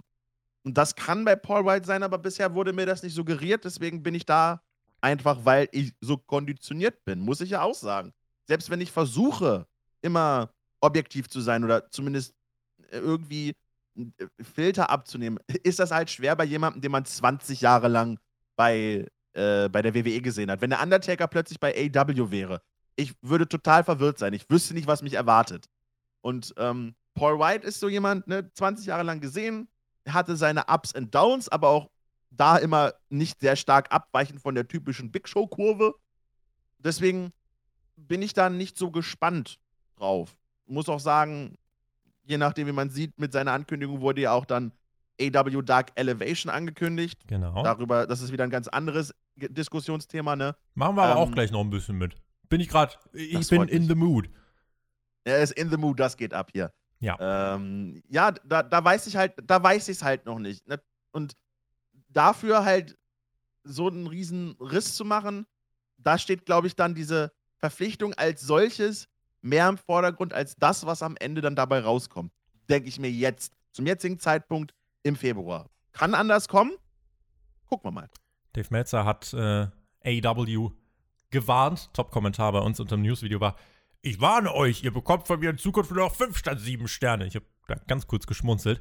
[0.65, 4.01] Und das kann bei Paul White sein, aber bisher wurde mir das nicht suggeriert, deswegen
[4.01, 4.61] bin ich da
[4.99, 8.11] einfach, weil ich so konditioniert bin, muss ich ja auch sagen.
[8.47, 9.67] Selbst wenn ich versuche,
[10.01, 10.49] immer
[10.81, 12.33] objektiv zu sein oder zumindest
[12.91, 13.53] irgendwie
[13.95, 18.19] äh, Filter abzunehmen, ist das halt schwer bei jemandem, den man 20 Jahre lang
[18.55, 20.61] bei, äh, bei der WWE gesehen hat.
[20.61, 22.61] Wenn der Undertaker plötzlich bei AW wäre,
[22.95, 24.33] ich würde total verwirrt sein.
[24.33, 25.65] Ich wüsste nicht, was mich erwartet.
[26.21, 29.67] Und ähm, Paul White ist so jemand, ne, 20 Jahre lang gesehen,
[30.07, 31.89] hatte seine Ups und Downs, aber auch
[32.31, 35.95] da immer nicht sehr stark abweichend von der typischen Big Show-Kurve.
[36.79, 37.31] Deswegen
[37.95, 39.59] bin ich da nicht so gespannt
[39.95, 40.37] drauf.
[40.67, 41.57] Muss auch sagen,
[42.23, 44.71] je nachdem, wie man sieht, mit seiner Ankündigung wurde ja auch dann
[45.19, 47.27] AW Dark Elevation angekündigt.
[47.27, 47.63] Genau.
[47.63, 50.55] Darüber, das ist wieder ein ganz anderes Diskussionsthema, ne?
[50.73, 52.15] Machen wir aber auch ähm, gleich noch ein bisschen mit.
[52.49, 54.29] Bin ich gerade, ich bin in the mood.
[55.23, 56.71] Er ist in the mood, das geht ab hier.
[57.05, 57.53] Ja.
[57.55, 60.67] Ähm, ja, da, da weiß ich halt, da weiß ich es halt noch nicht.
[60.67, 60.81] Ne?
[61.11, 61.37] Und
[62.09, 62.97] dafür halt
[63.63, 65.45] so einen riesen Riss zu machen,
[65.97, 69.07] da steht, glaube ich, dann diese Verpflichtung als solches
[69.41, 72.31] mehr im Vordergrund als das, was am Ende dann dabei rauskommt.
[72.69, 75.69] Denke ich mir jetzt, zum jetzigen Zeitpunkt im Februar.
[75.93, 76.71] Kann anders kommen.
[77.67, 78.09] Gucken wir mal.
[78.53, 79.67] Dave Meltzer hat äh,
[80.03, 80.71] AEW
[81.29, 81.93] gewarnt.
[81.93, 83.55] Top-Kommentar bei uns unter dem Newsvideo war:
[84.05, 87.25] Ich warne euch, ihr bekommt von mir in Zukunft nur noch 5 statt 7 Sterne.
[87.25, 87.45] Ich habe
[87.87, 88.79] ganz kurz geschmunzelt.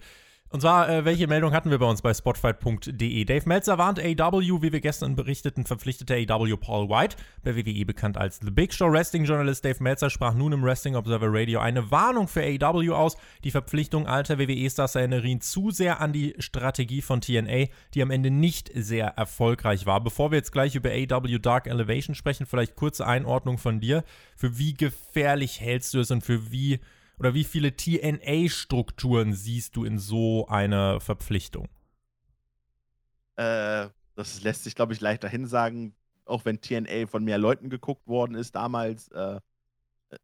[0.50, 3.24] Und zwar, äh, welche Meldung hatten wir bei uns bei spotfight.de?
[3.24, 8.16] Dave Meltzer warnt AW, wie wir gestern berichteten, verpflichtete AW Paul White, bei WWE bekannt
[8.16, 12.28] als The Big Show Wrestling-Journalist Dave Meltzer sprach nun im Wrestling Observer Radio eine Warnung
[12.28, 13.16] für AW aus.
[13.42, 18.12] Die Verpflichtung alter WWE-Stars erinnere ihn zu sehr an die Strategie von TNA, die am
[18.12, 20.04] Ende nicht sehr erfolgreich war.
[20.04, 24.04] Bevor wir jetzt gleich über AW Dark Elevation sprechen, vielleicht kurze Einordnung von dir.
[24.36, 26.78] Für wie gefährlich hältst du es und für wie
[27.18, 31.68] oder wie viele TNA-Strukturen siehst du in so einer Verpflichtung?
[33.36, 35.94] Äh, das lässt sich, glaube ich, leichter hin sagen.
[36.24, 39.38] Auch wenn TNA von mehr Leuten geguckt worden ist damals, äh,
[40.10, 40.16] äh,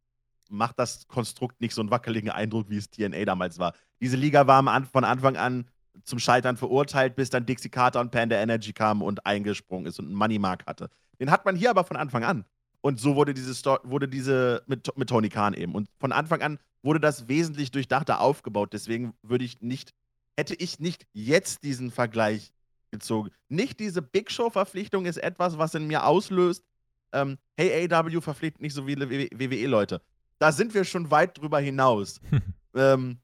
[0.49, 3.75] macht das Konstrukt nicht so einen wackeligen Eindruck, wie es TNA damals war.
[4.01, 5.69] Diese Liga war von Anfang an
[6.05, 10.07] zum Scheitern verurteilt, bis dann Dixie Carter und Panda Energy kamen und eingesprungen ist und
[10.07, 10.89] einen Money Mark hatte.
[11.19, 12.45] Den hat man hier aber von Anfang an.
[12.81, 15.75] Und so wurde diese, Sto wurde diese mit, mit Tony Khan eben.
[15.75, 18.73] Und von Anfang an wurde das wesentlich durchdachter aufgebaut.
[18.73, 19.93] Deswegen würde ich nicht,
[20.37, 22.53] hätte ich nicht jetzt diesen Vergleich
[22.91, 23.31] gezogen.
[23.49, 26.65] Nicht diese Big Show-Verpflichtung ist etwas, was in mir auslöst,
[27.13, 30.01] ähm, hey, AW verpflichtet nicht so viele WWE-Leute.
[30.39, 32.21] Da sind wir schon weit drüber hinaus.
[32.75, 33.19] ähm,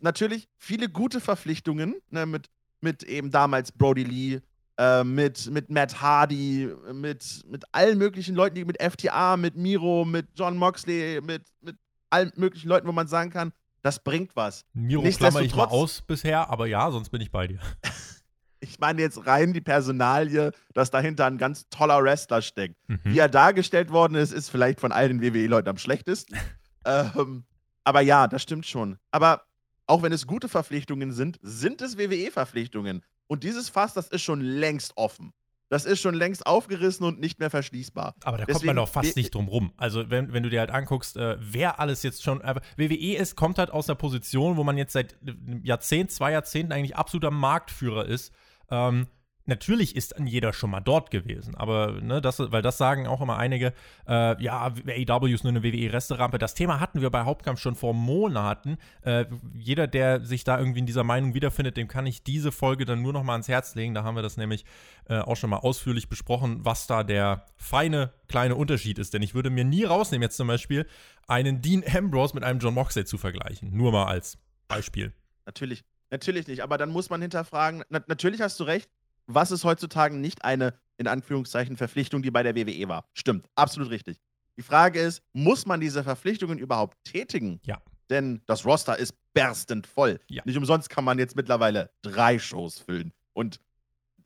[0.00, 2.48] natürlich viele gute Verpflichtungen, ne, mit,
[2.80, 4.40] mit eben damals Brody Lee,
[4.78, 10.04] äh, mit, mit Matt Hardy, mit, mit allen möglichen Leuten, die mit FTA, mit Miro,
[10.04, 11.76] mit John Moxley, mit, mit
[12.12, 13.52] allen möglichen Leuten, wo man sagen kann,
[13.82, 14.64] das bringt was.
[14.72, 17.58] Miro klammer ich mal aus bisher, aber ja, sonst bin ich bei dir.
[18.60, 22.76] ich meine jetzt rein die Personalie, dass dahinter ein ganz toller Wrestler steckt.
[22.88, 23.00] Mhm.
[23.02, 26.36] Wie er dargestellt worden ist, ist vielleicht von all den WWE-Leuten am schlechtesten.
[26.84, 27.44] ähm,
[27.84, 28.98] aber ja, das stimmt schon.
[29.10, 29.42] Aber
[29.86, 33.02] auch wenn es gute Verpflichtungen sind, sind es WWE-Verpflichtungen.
[33.26, 35.32] Und dieses Fass, das ist schon längst offen.
[35.72, 38.14] Das ist schon längst aufgerissen und nicht mehr verschließbar.
[38.24, 39.72] Aber da Deswegen, kommt man doch fast nicht drum rum.
[39.78, 42.42] Also, wenn, wenn du dir halt anguckst, äh, wer alles jetzt schon.
[42.42, 46.32] Äh, WWE ist, kommt halt aus der Position, wo man jetzt seit einem Jahrzehnt, zwei
[46.32, 48.34] Jahrzehnten eigentlich absoluter Marktführer ist.
[48.70, 49.06] Ähm,
[49.46, 53.36] natürlich ist jeder schon mal dort gewesen, aber ne, das, weil das sagen auch immer
[53.36, 53.72] einige,
[54.08, 56.38] äh, ja, AEW ist nur eine WWE-Resterampe.
[56.38, 58.78] Das Thema hatten wir bei Hauptkampf schon vor Monaten.
[59.02, 62.84] Äh, jeder, der sich da irgendwie in dieser Meinung wiederfindet, dem kann ich diese Folge
[62.84, 63.94] dann nur noch mal ans Herz legen.
[63.94, 64.64] Da haben wir das nämlich
[65.08, 69.14] äh, auch schon mal ausführlich besprochen, was da der feine kleine Unterschied ist.
[69.14, 70.86] Denn ich würde mir nie rausnehmen, jetzt zum Beispiel
[71.26, 73.76] einen Dean Ambrose mit einem John Moxley zu vergleichen.
[73.76, 74.38] Nur mal als
[74.68, 75.12] Beispiel.
[75.46, 76.62] Natürlich, natürlich nicht.
[76.62, 78.90] Aber dann muss man hinterfragen, na, natürlich hast du recht,
[79.26, 83.04] was ist heutzutage nicht eine, in Anführungszeichen, Verpflichtung, die bei der WWE war.
[83.14, 84.18] Stimmt, absolut richtig.
[84.56, 87.60] Die Frage ist, muss man diese Verpflichtungen überhaupt tätigen?
[87.64, 87.80] Ja.
[88.10, 90.20] Denn das Roster ist berstend voll.
[90.28, 90.42] Ja.
[90.44, 93.12] Nicht umsonst kann man jetzt mittlerweile drei Shows füllen.
[93.32, 93.60] Und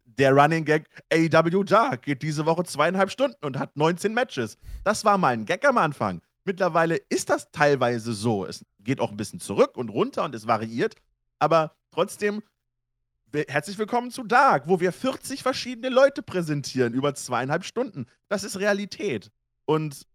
[0.05, 4.57] der Running Gag AEW Dark geht diese Woche zweieinhalb Stunden und hat 19 Matches.
[4.83, 6.21] Das war mal ein Gag am Anfang.
[6.45, 8.47] Mittlerweile ist das teilweise so.
[8.47, 10.95] Es geht auch ein bisschen zurück und runter und es variiert.
[11.39, 12.43] Aber trotzdem
[13.49, 18.07] Herzlich willkommen zu Dark, wo wir 40 verschiedene Leute präsentieren über zweieinhalb Stunden.
[18.29, 19.31] Das ist Realität.
[19.67, 20.07] Und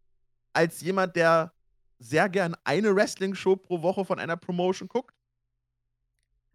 [0.53, 1.53] als jemand, der
[1.99, 5.13] sehr gern eine Wrestling-Show pro Woche von einer Promotion guckt,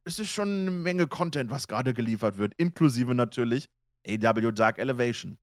[0.04, 3.68] ist es schon eine Menge Content, was gerade geliefert wird, inklusive natürlich
[4.04, 5.38] AW Dark Elevation.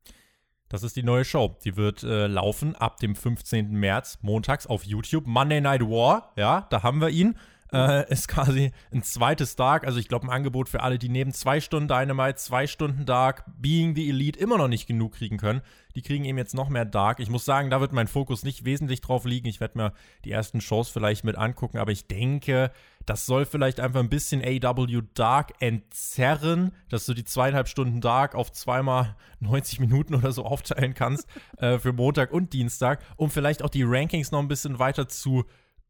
[0.67, 1.57] Das ist die neue Show.
[1.63, 3.71] Die wird äh, laufen ab dem 15.
[3.71, 5.25] März, montags auf YouTube.
[5.25, 7.37] Monday Night War, ja, da haben wir ihn
[7.73, 9.85] äh, ist quasi ein zweites Dark.
[9.85, 13.43] Also ich glaube, ein Angebot für alle, die neben zwei Stunden Dynamite, zwei Stunden Dark,
[13.57, 15.61] Being the Elite immer noch nicht genug kriegen können.
[15.95, 17.19] Die kriegen eben jetzt noch mehr Dark.
[17.19, 19.47] Ich muss sagen, da wird mein Fokus nicht wesentlich drauf liegen.
[19.47, 19.93] Ich werde mir
[20.23, 22.71] die ersten Shows vielleicht mit angucken, aber ich denke,
[23.05, 28.35] das soll vielleicht einfach ein bisschen AW Dark entzerren, dass du die zweieinhalb Stunden Dark
[28.35, 33.63] auf zweimal 90 Minuten oder so aufteilen kannst äh, für Montag und Dienstag, um vielleicht
[33.63, 35.45] auch die Rankings noch ein bisschen weiter zu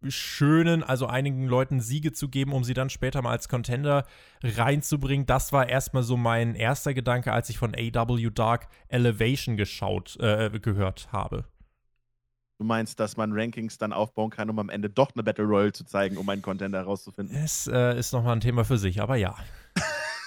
[0.10, 4.06] schönen, also einigen Leuten Siege zu geben, um sie dann später mal als Contender
[4.44, 5.26] reinzubringen.
[5.26, 10.50] Das war erstmal so mein erster Gedanke, als ich von AW Dark Elevation geschaut, äh,
[10.60, 11.46] gehört habe.
[12.60, 15.74] Du meinst, dass man Rankings dann aufbauen kann, um am Ende doch eine Battle Royale
[15.74, 17.36] zu zeigen, um einen Contender herauszufinden?
[17.36, 19.36] Es äh, ist nochmal ein Thema für sich, aber ja.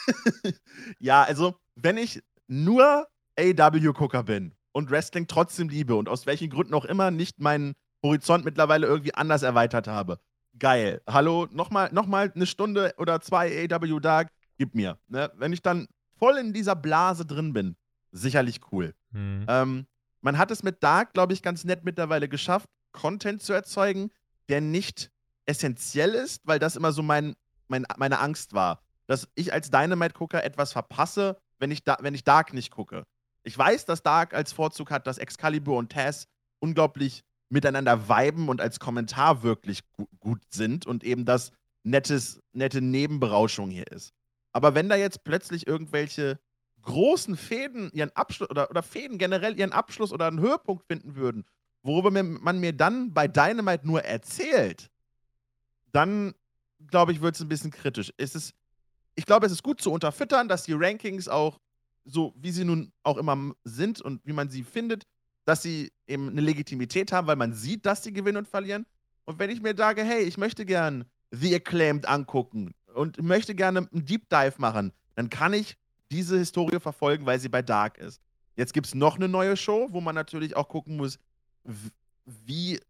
[0.98, 3.06] ja, also, wenn ich nur
[3.38, 7.74] AW-Gucker bin und Wrestling trotzdem liebe und aus welchen Gründen auch immer nicht meinen
[8.06, 10.18] Horizont mittlerweile irgendwie anders erweitert habe.
[10.58, 11.02] Geil.
[11.06, 14.98] Hallo, nochmal noch mal eine Stunde oder zwei AW Dark, gib mir.
[15.08, 15.30] Ne?
[15.36, 15.86] Wenn ich dann
[16.18, 17.76] voll in dieser Blase drin bin,
[18.12, 18.94] sicherlich cool.
[19.10, 19.46] Mhm.
[19.48, 19.86] Ähm,
[20.20, 24.10] man hat es mit Dark, glaube ich, ganz nett mittlerweile geschafft, Content zu erzeugen,
[24.48, 25.10] der nicht
[25.44, 27.36] essentiell ist, weil das immer so mein,
[27.68, 32.24] mein, meine Angst war, dass ich als Dynamite-Gucker etwas verpasse, wenn ich, da, wenn ich
[32.24, 33.04] Dark nicht gucke.
[33.44, 36.26] Ich weiß, dass Dark als Vorzug hat, dass Excalibur und Taz
[36.58, 41.52] unglaublich miteinander viben und als Kommentar wirklich gu gut sind und eben das
[41.84, 44.12] nettes, nette Nebenberauschung hier ist.
[44.52, 46.38] Aber wenn da jetzt plötzlich irgendwelche
[46.82, 51.44] großen Fäden ihren Abschluss oder, oder Fäden generell ihren Abschluss oder einen Höhepunkt finden würden,
[51.82, 54.90] worüber man mir dann bei Dynamite nur erzählt,
[55.92, 56.34] dann
[56.88, 58.12] glaube ich, wird es ein bisschen kritisch.
[58.16, 58.54] Es ist,
[59.14, 61.58] ich glaube, es ist gut zu unterfüttern, dass die Rankings auch
[62.04, 65.04] so, wie sie nun auch immer sind und wie man sie findet,
[65.46, 68.84] dass sie eben eine Legitimität haben, weil man sieht, dass sie gewinnen und verlieren.
[69.24, 73.88] Und wenn ich mir sage, hey, ich möchte gern The Acclaimed angucken und möchte gerne
[73.90, 75.76] einen Deep Dive machen, dann kann ich
[76.10, 78.20] diese Historie verfolgen, weil sie bei Dark ist.
[78.56, 81.18] Jetzt gibt es noch eine neue Show, wo man natürlich auch gucken muss,
[82.24, 82.80] wie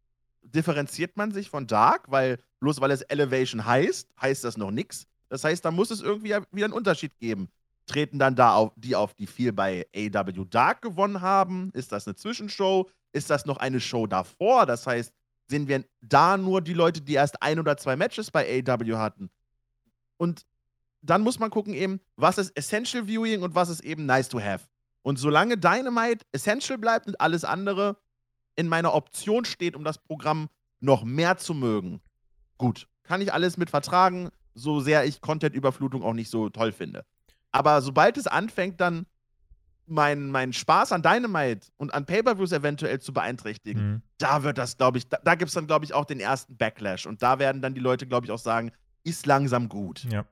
[0.42, 5.07] differenziert man sich von Dark, weil bloß weil es Elevation heißt, heißt das noch nichts.
[5.28, 7.48] Das heißt, da muss es irgendwie wieder einen Unterschied geben
[7.87, 11.70] treten dann da auf, die auf, die viel bei AW Dark gewonnen haben?
[11.72, 12.91] Ist das eine Zwischenshow?
[13.12, 14.66] Ist das noch eine Show davor?
[14.66, 15.12] Das heißt,
[15.49, 19.30] sehen wir da nur die Leute, die erst ein oder zwei Matches bei AW hatten?
[20.16, 20.45] Und
[21.03, 24.41] dann muss man gucken eben, was ist Essential Viewing und was ist eben Nice to
[24.41, 24.66] Have.
[25.03, 27.97] Und solange Dynamite Essential bleibt und alles andere
[28.57, 30.49] in meiner Option steht, um das Programm
[30.80, 32.01] noch mehr zu mögen,
[32.59, 37.05] gut, kann ich alles mit vertragen, so sehr ich Content-Überflutung auch nicht so toll finde.
[37.57, 39.07] Aber sobald es anfängt, dann
[39.86, 44.02] meinen mein Spaß an Dynamite und an Pay-Per-Views eventuell zu beeinträchtigen, mhm.
[44.18, 46.59] da wird das, glaube ich, da, da gibt es dann, glaube ich, auch den ersten
[46.59, 47.07] Backlash.
[47.07, 48.72] Und da werden dann die Leute, glaube ich, auch sagen,
[49.04, 50.07] ist langsam gut.
[50.12, 50.26] Ja.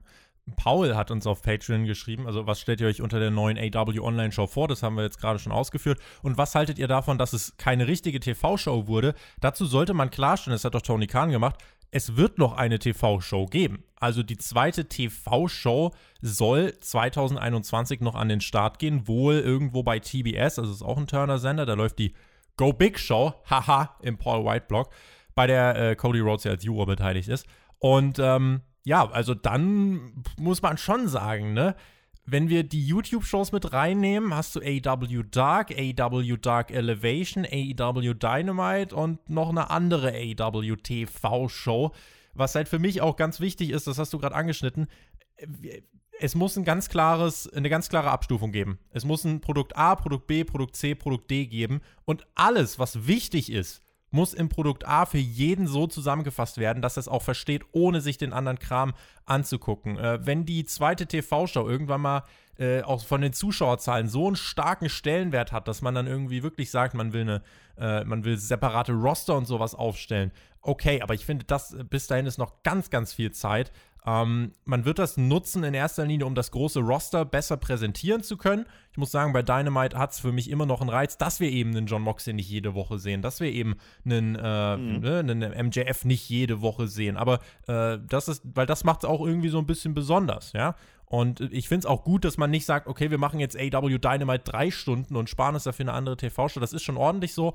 [0.56, 3.98] Paul hat uns auf Patreon geschrieben, also was stellt ihr euch unter der neuen AW
[4.00, 4.68] Online Show vor?
[4.68, 5.98] Das haben wir jetzt gerade schon ausgeführt.
[6.20, 9.14] Und was haltet ihr davon, dass es keine richtige TV-Show wurde?
[9.40, 11.56] Dazu sollte man klarstellen, das hat doch Tony Khan gemacht,
[11.94, 13.84] es wird noch eine TV-Show geben.
[13.94, 20.58] Also die zweite TV-Show soll 2021 noch an den Start gehen, wohl irgendwo bei TBS,
[20.58, 22.12] also ist auch ein Turner-Sender, da läuft die
[22.56, 24.90] Go Big Show, haha, im Paul White Blog,
[25.36, 27.46] bei der äh, Cody Rhodes ja als Juror beteiligt ist.
[27.78, 31.76] Und ähm, ja, also dann muss man schon sagen, ne?
[32.26, 38.94] Wenn wir die YouTube-Shows mit reinnehmen, hast du AEW Dark, AEW Dark Elevation, AEW Dynamite
[38.94, 41.92] und noch eine andere AEW TV-Show.
[42.32, 44.88] Was halt für mich auch ganz wichtig ist, das hast du gerade angeschnitten,
[46.20, 48.78] es muss ein ganz klares, eine ganz klare Abstufung geben.
[48.90, 51.80] Es muss ein Produkt A, Produkt B, Produkt C, Produkt D geben.
[52.04, 53.82] Und alles, was wichtig ist,
[54.14, 58.00] muss im Produkt A für jeden so zusammengefasst werden, dass er es auch versteht, ohne
[58.00, 58.94] sich den anderen Kram
[59.26, 59.98] anzugucken.
[59.98, 62.22] Äh, wenn die zweite TV-Show irgendwann mal
[62.56, 66.70] äh, auch von den Zuschauerzahlen so einen starken Stellenwert hat, dass man dann irgendwie wirklich
[66.70, 67.42] sagt, man will eine,
[67.76, 70.30] äh, man will separate Roster und sowas aufstellen.
[70.62, 73.72] Okay, aber ich finde, das bis dahin ist noch ganz, ganz viel Zeit.
[74.06, 78.36] Ähm, man wird das nutzen in erster Linie, um das große Roster besser präsentieren zu
[78.36, 78.66] können.
[78.92, 81.50] Ich muss sagen, bei Dynamite hat es für mich immer noch einen Reiz, dass wir
[81.50, 85.00] eben einen John Moxley nicht jede Woche sehen, dass wir eben einen, äh, mhm.
[85.00, 87.16] ne, einen MJF nicht jede Woche sehen.
[87.16, 90.76] Aber äh, das ist, weil das macht es auch irgendwie so ein bisschen besonders, ja.
[91.06, 93.98] Und ich finde es auch gut, dass man nicht sagt, okay, wir machen jetzt AW
[93.98, 96.60] Dynamite drei Stunden und sparen es dafür eine andere TV-Show.
[96.60, 97.54] Das ist schon ordentlich so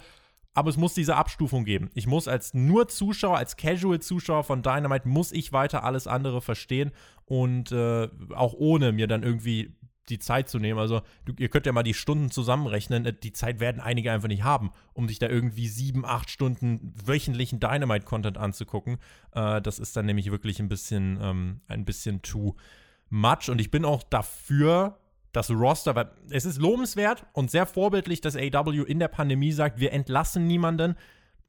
[0.54, 1.90] aber es muss diese Abstufung geben.
[1.94, 6.92] Ich muss als nur Zuschauer, als Casual-Zuschauer von Dynamite, muss ich weiter alles andere verstehen
[7.26, 9.76] und äh, auch ohne mir dann irgendwie
[10.10, 10.80] die Zeit zu nehmen.
[10.80, 13.06] Also, du, ihr könnt ja mal die Stunden zusammenrechnen.
[13.06, 16.94] Äh, die Zeit werden einige einfach nicht haben, um sich da irgendwie sieben, acht Stunden
[17.06, 18.98] wöchentlichen Dynamite-Content anzugucken.
[19.34, 22.56] Äh, das ist dann nämlich wirklich ein bisschen, ähm, ein bisschen too
[23.10, 23.50] much.
[23.50, 24.98] Und ich bin auch dafür,
[25.32, 29.80] das Roster, weil es ist lobenswert und sehr vorbildlich, dass AW in der Pandemie sagt,
[29.80, 30.96] wir entlassen niemanden.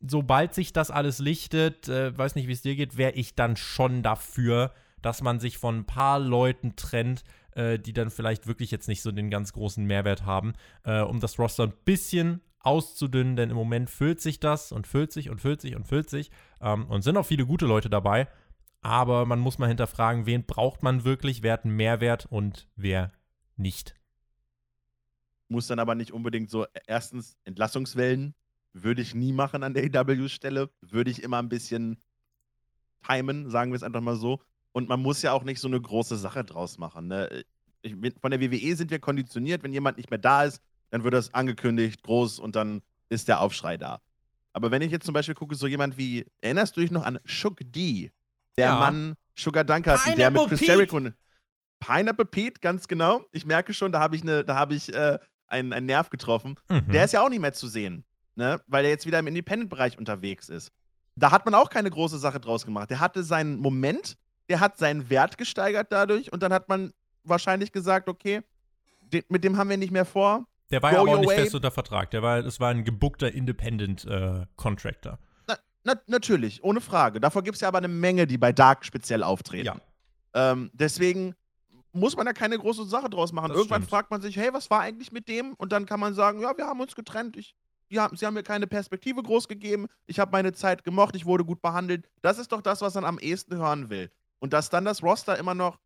[0.00, 3.56] Sobald sich das alles lichtet, äh, weiß nicht, wie es dir geht, wäre ich dann
[3.56, 4.72] schon dafür,
[5.02, 9.02] dass man sich von ein paar Leuten trennt, äh, die dann vielleicht wirklich jetzt nicht
[9.02, 10.54] so den ganz großen Mehrwert haben,
[10.84, 15.12] äh, um das Roster ein bisschen auszudünnen, denn im Moment füllt sich das und füllt
[15.12, 18.28] sich und füllt sich und füllt sich ähm, und sind auch viele gute Leute dabei.
[18.82, 23.12] Aber man muss mal hinterfragen, wen braucht man wirklich, wer hat einen Mehrwert und wer
[23.60, 23.94] nicht.
[25.48, 28.34] Muss dann aber nicht unbedingt so, erstens, Entlassungswellen
[28.72, 30.70] würde ich nie machen an der EW-Stelle.
[30.80, 31.98] Würde ich immer ein bisschen
[33.06, 34.40] timen, sagen wir es einfach mal so.
[34.72, 37.08] Und man muss ja auch nicht so eine große Sache draus machen.
[37.08, 37.44] Ne?
[37.82, 41.14] Ich, von der WWE sind wir konditioniert, wenn jemand nicht mehr da ist, dann wird
[41.14, 44.00] das angekündigt, groß und dann ist der Aufschrei da.
[44.52, 47.18] Aber wenn ich jetzt zum Beispiel gucke, so jemand wie, erinnerst du dich noch an
[47.24, 48.12] Shook D?
[48.56, 48.78] Der ja.
[48.78, 51.00] Mann Sugar Dunker, der mit Chris Jericho.
[51.80, 53.24] Pineapple Pete, ganz genau.
[53.32, 55.18] Ich merke schon, da habe ich, ne, hab ich äh,
[55.50, 56.56] einen, einen Nerv getroffen.
[56.68, 56.92] Mhm.
[56.92, 58.04] Der ist ja auch nicht mehr zu sehen,
[58.36, 58.60] ne?
[58.66, 60.72] weil er jetzt wieder im Independent-Bereich unterwegs ist.
[61.16, 62.90] Da hat man auch keine große Sache draus gemacht.
[62.90, 64.16] Der hatte seinen Moment,
[64.48, 66.92] der hat seinen Wert gesteigert dadurch und dann hat man
[67.24, 68.42] wahrscheinlich gesagt, okay,
[69.00, 70.46] de mit dem haben wir nicht mehr vor.
[70.70, 71.36] Der war ja aber auch nicht way.
[71.36, 72.10] fest unter Vertrag.
[72.12, 75.14] Der war, das war ein gebuckter Independent-Contractor.
[75.14, 75.16] Äh,
[75.48, 77.20] na, na, natürlich, ohne Frage.
[77.20, 79.66] Davor gibt es ja aber eine Menge, die bei Dark speziell auftreten.
[79.66, 79.80] Ja.
[80.32, 81.34] Ähm, deswegen
[81.92, 83.48] muss man da keine große Sache draus machen.
[83.48, 83.90] Das Irgendwann stimmt.
[83.90, 85.54] fragt man sich, hey, was war eigentlich mit dem?
[85.54, 87.36] Und dann kann man sagen, ja, wir haben uns getrennt.
[87.36, 87.54] Ich,
[87.96, 89.86] haben, sie haben mir keine Perspektive groß gegeben.
[90.06, 91.16] Ich habe meine Zeit gemocht.
[91.16, 92.08] Ich wurde gut behandelt.
[92.22, 94.10] Das ist doch das, was man am ehesten hören will.
[94.38, 95.78] Und dass dann das Roster immer noch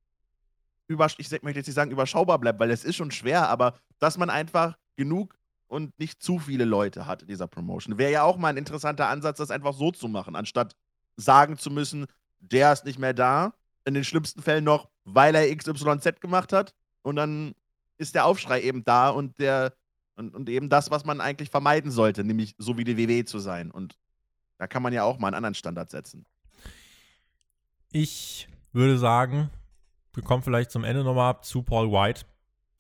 [0.87, 4.19] über, ich möchte jetzt nicht sagen überschaubar bleibt, weil es ist schon schwer, aber dass
[4.19, 5.35] man einfach genug
[5.67, 7.99] und nicht zu viele Leute hat in dieser Promotion.
[7.99, 10.77] Wäre ja auch mal ein interessanter Ansatz, das einfach so zu machen, anstatt
[11.17, 12.07] sagen zu müssen,
[12.39, 13.55] der ist nicht mehr da.
[13.85, 16.75] In den schlimmsten Fällen noch, weil er XYZ gemacht hat.
[17.03, 17.55] Und dann
[17.99, 19.75] ist der Aufschrei eben da und der
[20.17, 23.39] und, und eben das, was man eigentlich vermeiden sollte, nämlich so wie die WWE zu
[23.39, 23.71] sein.
[23.71, 23.99] Und
[24.59, 26.25] da kann man ja auch mal einen anderen Standard setzen.
[27.91, 29.51] Ich würde sagen,
[30.15, 32.23] wir kommen vielleicht zum Ende nochmal zu Paul White.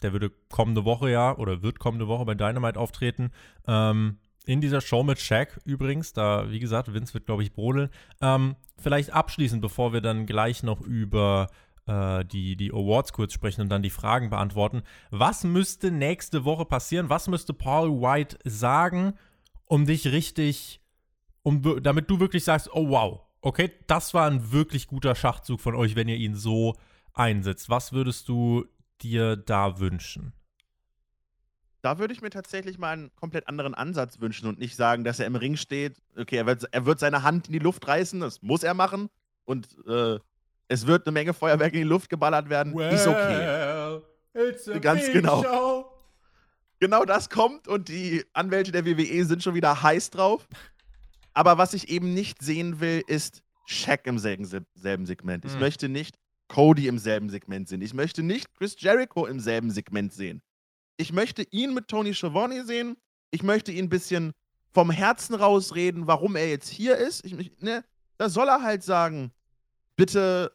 [0.03, 3.33] Der würde kommende Woche ja oder wird kommende Woche bei Dynamite auftreten.
[3.67, 7.89] Ähm, in dieser Show mit Shaq übrigens, da, wie gesagt, Vince wird, glaube ich, brodeln.
[8.21, 11.49] Ähm, vielleicht abschließend, bevor wir dann gleich noch über
[11.87, 14.83] äh, die, die Awards kurz sprechen und dann die Fragen beantworten.
[15.11, 17.09] Was müsste nächste Woche passieren?
[17.09, 19.15] Was müsste Paul White sagen,
[19.67, 20.81] um dich richtig,
[21.43, 25.75] um, damit du wirklich sagst, oh wow, okay, das war ein wirklich guter Schachzug von
[25.75, 26.77] euch, wenn ihr ihn so
[27.13, 27.71] einsetzt.
[27.71, 28.65] Was würdest du
[29.03, 30.33] dir da wünschen?
[31.85, 35.21] Da würde ich mir tatsächlich mal einen komplett anderen Ansatz wünschen und nicht sagen, dass
[35.21, 35.99] er im Ring steht.
[36.17, 39.11] Okay, er wird, er wird seine Hand in die Luft reißen, das muss er machen.
[39.45, 40.19] Und äh,
[40.69, 42.75] es wird eine Menge Feuerwerk in die Luft geballert werden.
[42.75, 44.01] Well, ist okay.
[44.33, 45.43] It's a Ganz genau.
[45.43, 45.85] Show.
[46.81, 50.49] Genau das kommt und die Anwälte der WWE sind schon wieder heiß drauf.
[51.35, 55.45] Aber was ich eben nicht sehen will, ist Shaq im selben, selben Segment.
[55.45, 55.61] Ich hm.
[55.61, 56.17] möchte nicht
[56.49, 57.83] Cody im selben Segment sehen.
[57.83, 60.41] Ich möchte nicht Chris Jericho im selben Segment sehen.
[60.97, 62.97] Ich möchte ihn mit Tony Schiavone sehen.
[63.31, 64.33] Ich möchte ihn ein bisschen
[64.73, 67.25] vom Herzen rausreden, warum er jetzt hier ist.
[67.25, 67.85] Ich, ne,
[68.17, 69.33] da soll er halt sagen,
[69.97, 70.53] bitte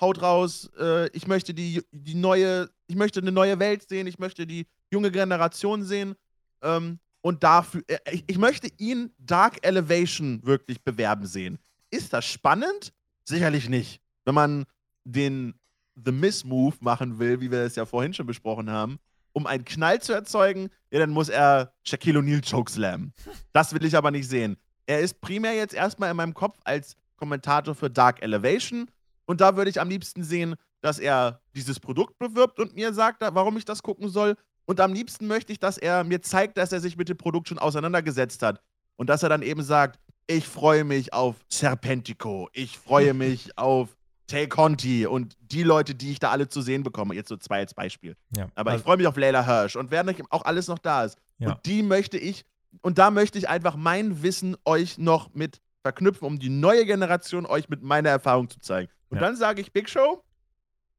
[0.00, 4.18] haut raus, äh, ich möchte die, die neue, ich möchte eine neue Welt sehen, ich
[4.18, 6.14] möchte die junge Generation sehen.
[6.62, 11.58] Ähm, und dafür, äh, ich, ich möchte ihn Dark Elevation wirklich bewerben sehen.
[11.90, 12.92] Ist das spannend?
[13.24, 14.00] Sicherlich nicht.
[14.24, 14.64] Wenn man
[15.04, 15.54] den
[15.94, 18.98] The Miss Move machen will, wie wir es ja vorhin schon besprochen haben,
[19.32, 23.12] um einen Knall zu erzeugen, ja, dann muss er Shaquille O'Neal chokeslam.
[23.52, 24.56] Das will ich aber nicht sehen.
[24.86, 28.88] Er ist primär jetzt erstmal in meinem Kopf als Kommentator für Dark Elevation
[29.30, 33.20] und da würde ich am liebsten sehen, dass er dieses Produkt bewirbt und mir sagt,
[33.20, 34.36] warum ich das gucken soll.
[34.64, 37.46] Und am liebsten möchte ich, dass er mir zeigt, dass er sich mit dem Produkt
[37.46, 38.60] schon auseinandergesetzt hat.
[38.96, 43.96] Und dass er dann eben sagt, ich freue mich auf Serpentico, ich freue mich auf
[44.30, 47.14] Tay Conti und die Leute, die ich da alle zu sehen bekomme.
[47.14, 48.16] Jetzt so zwei als Beispiel.
[48.36, 48.48] Ja.
[48.54, 51.18] Aber also, ich freue mich auf Leila Hirsch und wer auch alles noch da ist.
[51.38, 51.50] Ja.
[51.50, 52.44] Und die möchte ich,
[52.80, 57.44] und da möchte ich einfach mein Wissen euch noch mit verknüpfen, um die neue Generation
[57.44, 58.90] euch mit meiner Erfahrung zu zeigen.
[59.08, 59.24] Und ja.
[59.24, 60.22] dann sage ich, Big Show,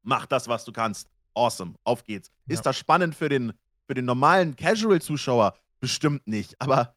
[0.04, 1.08] mach das, was du kannst.
[1.34, 2.30] Awesome, auf geht's.
[2.48, 3.54] Ist das spannend für den,
[3.88, 5.54] für den normalen Casual-Zuschauer?
[5.80, 6.60] Bestimmt nicht.
[6.60, 6.96] Aber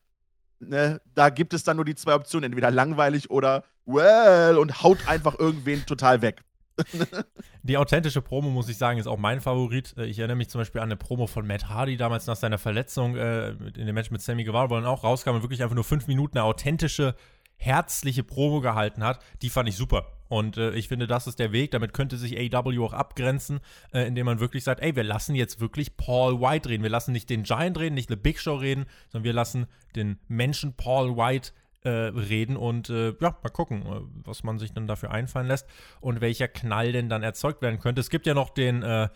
[0.69, 5.07] ne, da gibt es dann nur die zwei Optionen, entweder langweilig oder well und haut
[5.09, 6.43] einfach irgendwen total weg.
[7.63, 9.95] Die authentische Promo, muss ich sagen, ist auch mein Favorit.
[9.97, 12.59] Äh, ich erinnere mich zum Beispiel an eine Promo von Matt Hardy damals nach seiner
[12.59, 15.75] Verletzung äh, in dem Match mit Sammy Guevara, wo dann auch rauskam und wirklich einfach
[15.75, 17.15] nur fünf Minuten eine authentische,
[17.57, 19.21] herzliche Promo gehalten hat.
[19.43, 20.14] Die fand ich super.
[20.29, 21.71] Und äh, ich finde, das ist der Weg.
[21.71, 23.61] Damit könnte sich AW auch abgrenzen,
[23.93, 26.83] äh, indem man wirklich sagt, ey, wir lassen jetzt wirklich Paul White reden.
[26.83, 30.19] Wir lassen nicht den Giant reden, nicht The Big Show reden, sondern wir lassen den
[30.29, 31.53] Menschen Paul White
[31.85, 35.67] äh, reden und äh, ja, mal gucken, äh, was man sich dann dafür einfallen lässt
[36.01, 38.01] und welcher Knall denn dann erzeugt werden könnte.
[38.01, 39.09] Es gibt ja noch den äh,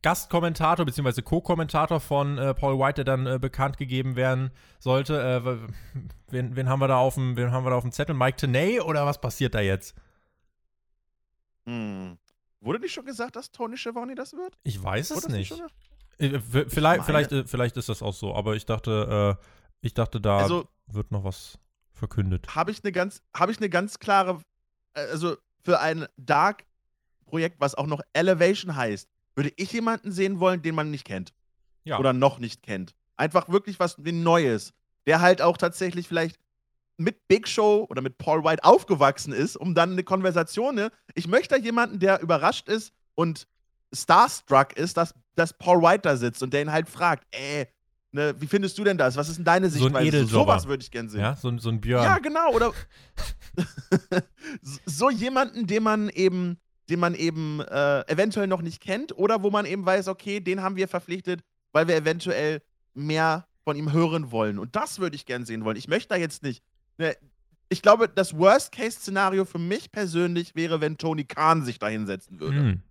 [0.00, 1.22] Gastkommentator bzw.
[1.22, 5.62] Co-Kommentator von äh, Paul White, der dann äh, bekannt gegeben werden sollte.
[6.30, 8.14] Wen, wen, haben wir da auf dem, wen haben wir da auf dem Zettel?
[8.14, 9.94] Mike Tenay oder was passiert da jetzt?
[11.66, 12.18] Hm.
[12.60, 14.56] Wurde nicht schon gesagt, dass Tony Schiavone das wird?
[14.62, 15.50] Ich weiß es nicht.
[15.50, 15.64] nicht
[16.68, 19.38] vielleicht, vielleicht, vielleicht ist das auch so, aber ich dachte,
[19.80, 21.58] ich dachte, da also, wird noch was
[21.92, 22.54] verkündet.
[22.54, 24.40] Habe ich eine ganz, habe ich eine ganz klare,
[24.94, 30.62] äh, also für ein Dark-Projekt, was auch noch Elevation heißt, würde ich jemanden sehen wollen,
[30.62, 31.32] den man nicht kennt.
[31.84, 31.98] Ja.
[31.98, 32.94] Oder noch nicht kennt.
[33.16, 34.72] Einfach wirklich was Neues.
[35.06, 36.38] Der halt auch tatsächlich vielleicht
[36.96, 40.74] mit Big Show oder mit Paul White aufgewachsen ist, um dann eine Konversation.
[40.74, 40.90] Ne?
[41.14, 43.46] Ich möchte jemanden, der überrascht ist und
[43.92, 47.66] starstruck ist, dass, dass Paul White da sitzt und der ihn halt fragt, ey,
[48.14, 49.16] Ne, wie findest du denn das?
[49.16, 49.92] Was ist denn deine Sichtweise?
[49.92, 50.52] So ein Edeljobber.
[50.52, 51.20] Sowas würde ich gerne sehen.
[51.20, 52.04] Ja, so, so ein Björn.
[52.04, 52.52] Ja, genau.
[52.52, 52.70] Oder
[54.86, 56.56] so jemanden, den man eben,
[56.88, 60.62] den man eben äh, eventuell noch nicht kennt oder wo man eben weiß, okay, den
[60.62, 61.42] haben wir verpflichtet,
[61.72, 64.60] weil wir eventuell mehr von ihm hören wollen.
[64.60, 65.76] Und das würde ich gerne sehen wollen.
[65.76, 66.62] Ich möchte da jetzt nicht.
[66.98, 67.16] Ne,
[67.68, 72.58] ich glaube, das Worst-Case-Szenario für mich persönlich wäre, wenn Tony Khan sich da hinsetzen würde.
[72.58, 72.82] Hm.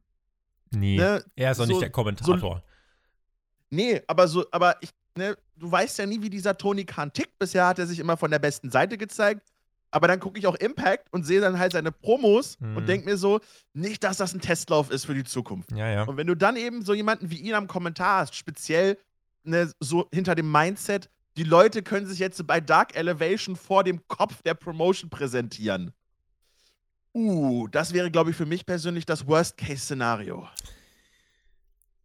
[0.72, 0.98] Nee.
[0.98, 1.24] Ne?
[1.36, 2.58] Er ist auch so, nicht der Kommentator.
[2.58, 2.62] So,
[3.70, 7.38] nee, aber so, aber ich ne, du weißt ja nie, wie dieser Tony Khan tickt.
[7.40, 9.42] Bisher hat er sich immer von der besten Seite gezeigt.
[9.92, 12.78] Aber dann gucke ich auch Impact und sehe dann halt seine Promos mhm.
[12.78, 13.40] und denke mir so,
[13.74, 15.72] nicht, dass das ein Testlauf ist für die Zukunft.
[15.72, 16.04] Ja, ja.
[16.04, 18.98] Und wenn du dann eben so jemanden wie ihn am Kommentar hast, speziell
[19.44, 24.08] ne, so hinter dem Mindset, die Leute können sich jetzt bei Dark Elevation vor dem
[24.08, 25.94] Kopf der Promotion präsentieren.
[27.14, 30.48] Uh, das wäre, glaube ich, für mich persönlich das Worst-Case-Szenario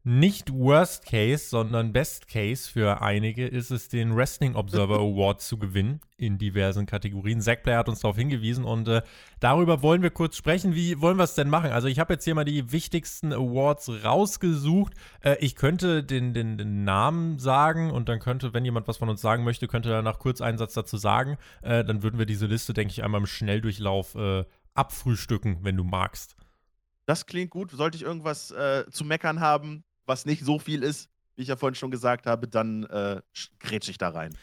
[0.09, 5.59] nicht Worst Case, sondern Best Case für einige ist es, den Wrestling Observer Award zu
[5.59, 7.43] gewinnen in diversen Kategorien.
[7.43, 9.03] Zack Player hat uns darauf hingewiesen und äh,
[9.39, 10.75] darüber wollen wir kurz sprechen.
[10.75, 11.73] Wie wollen wir es denn machen?
[11.73, 14.95] Also ich habe jetzt hier mal die wichtigsten Awards rausgesucht.
[15.21, 19.11] Äh, ich könnte den, den, den, Namen sagen und dann könnte, wenn jemand was von
[19.11, 21.37] uns sagen möchte, könnte er nach kurz einen Satz dazu sagen.
[21.61, 25.85] Äh, dann würden wir diese Liste, denke ich, einmal im Schnelldurchlauf äh, abfrühstücken, wenn du
[25.85, 26.35] magst.
[27.05, 27.73] Das klingt gut.
[27.73, 31.57] Sollte ich irgendwas äh, zu meckern haben, was nicht so viel ist, wie ich ja
[31.57, 33.21] vorhin schon gesagt habe, dann äh,
[33.61, 34.37] grätsch ich da rein.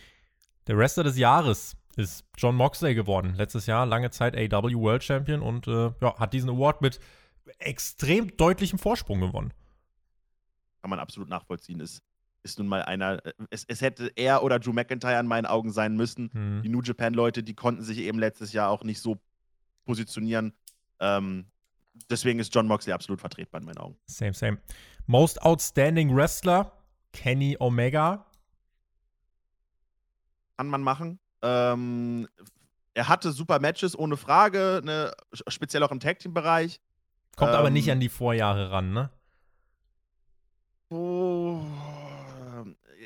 [0.67, 3.33] Der Wrestler des Jahres ist John Moxley geworden.
[3.35, 6.99] Letztes Jahr lange Zeit AW World Champion und äh, ja, hat diesen Award mit
[7.59, 9.53] extrem deutlichem Vorsprung gewonnen.
[10.81, 11.79] Kann man absolut nachvollziehen.
[11.79, 12.01] Ist,
[12.43, 13.25] ist nun mal einer.
[13.25, 16.29] Äh, es, es hätte er oder Drew McIntyre in meinen Augen sein müssen.
[16.33, 16.61] Mhm.
[16.63, 19.17] Die New Japan-Leute, die konnten sich eben letztes Jahr auch nicht so
[19.85, 20.53] positionieren.
[20.99, 21.45] Ähm,
[22.09, 23.97] deswegen ist John Moxley absolut vertretbar in meinen Augen.
[24.05, 24.57] Same, same.
[25.05, 26.71] Most Outstanding Wrestler,
[27.13, 28.25] Kenny Omega.
[30.57, 31.19] Kann man machen.
[31.41, 32.27] Ähm,
[32.93, 35.11] er hatte super Matches, ohne Frage, ne,
[35.47, 36.79] speziell auch im Tag Team Bereich.
[37.35, 39.09] Kommt ähm, aber nicht ähm, an die Vorjahre ran, ne?
[40.89, 41.61] Oh,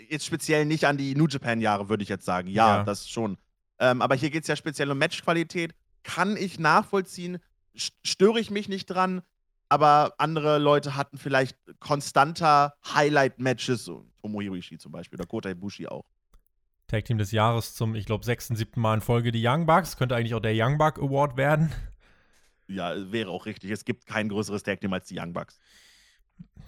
[0.09, 2.47] jetzt speziell nicht an die New Japan Jahre, würde ich jetzt sagen.
[2.49, 2.83] Ja, ja.
[2.83, 3.37] das schon.
[3.79, 5.73] Ähm, aber hier geht es ja speziell um Matchqualität.
[6.03, 7.39] Kann ich nachvollziehen,
[7.75, 9.21] störe ich mich nicht dran.
[9.69, 15.87] aber andere Leute hatten vielleicht konstanter Highlight-Matches, so Tomohiro Ishii zum Beispiel oder Kota Ibushi
[15.87, 16.05] auch.
[16.87, 19.95] Tag Team des Jahres zum, ich glaube, sechsten, siebten Mal in Folge die Young Bucks.
[19.95, 21.71] Könnte eigentlich auch der Young Buck Award werden.
[22.67, 23.69] Ja, wäre auch richtig.
[23.69, 25.59] Es gibt kein größeres Tag Team als die Young Bucks.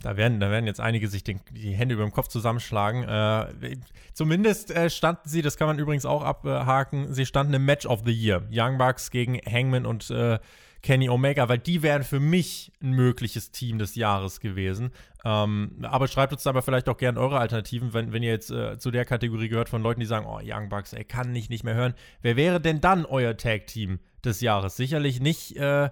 [0.03, 3.03] Da werden, da werden jetzt einige sich den, die Hände über dem Kopf zusammenschlagen.
[3.03, 3.77] Äh,
[4.13, 8.01] zumindest äh, standen sie, das kann man übrigens auch abhaken, sie standen im Match of
[8.05, 8.47] the Year.
[8.51, 10.39] Young Bucks gegen Hangman und äh,
[10.81, 14.91] Kenny Omega, weil die wären für mich ein mögliches Team des Jahres gewesen.
[15.23, 18.79] Ähm, aber schreibt uns aber vielleicht auch gerne eure Alternativen, wenn, wenn ihr jetzt äh,
[18.79, 21.63] zu der Kategorie gehört von Leuten, die sagen, oh, Young Bucks, ey, kann ich nicht
[21.63, 21.93] mehr hören.
[22.21, 24.75] Wer wäre denn dann euer Tag-Team des Jahres?
[24.75, 25.91] Sicherlich nicht äh,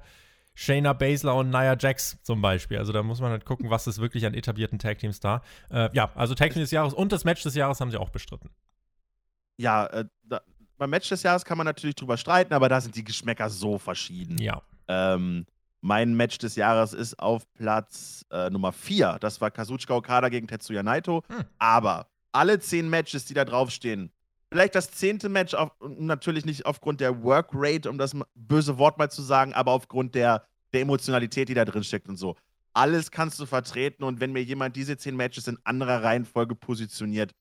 [0.56, 2.80] Shayna Baszler und Nia Jax zum Beispiel.
[2.80, 5.44] Also da muss man halt gucken, was ist wirklich an etablierten Tag-Teams da.
[5.70, 8.50] Äh, ja, also Tag-Team des Jahres und das Match des Jahres haben sie auch bestritten.
[9.58, 10.42] Ja, äh, da,
[10.80, 13.78] beim Match des Jahres kann man natürlich drüber streiten, aber da sind die Geschmäcker so
[13.78, 14.38] verschieden.
[14.40, 14.62] Ja.
[14.90, 15.46] Ähm,
[15.82, 19.18] mein Match des Jahres ist auf Platz äh, Nummer 4.
[19.22, 21.24] Das war Kazuchika Okada gegen Tetsuya Naito.
[21.30, 21.46] Hm.
[21.58, 24.12] Aber alle zehn Matches, die da draufstehen,
[24.52, 29.10] vielleicht das zehnte Match, auf, natürlich nicht aufgrund der Workrate, um das böse Wort mal
[29.10, 32.36] zu sagen, aber aufgrund der, der Emotionalität, die da drin steckt und so.
[32.74, 37.34] Alles kannst du vertreten und wenn mir jemand diese zehn Matches in anderer Reihenfolge positioniert,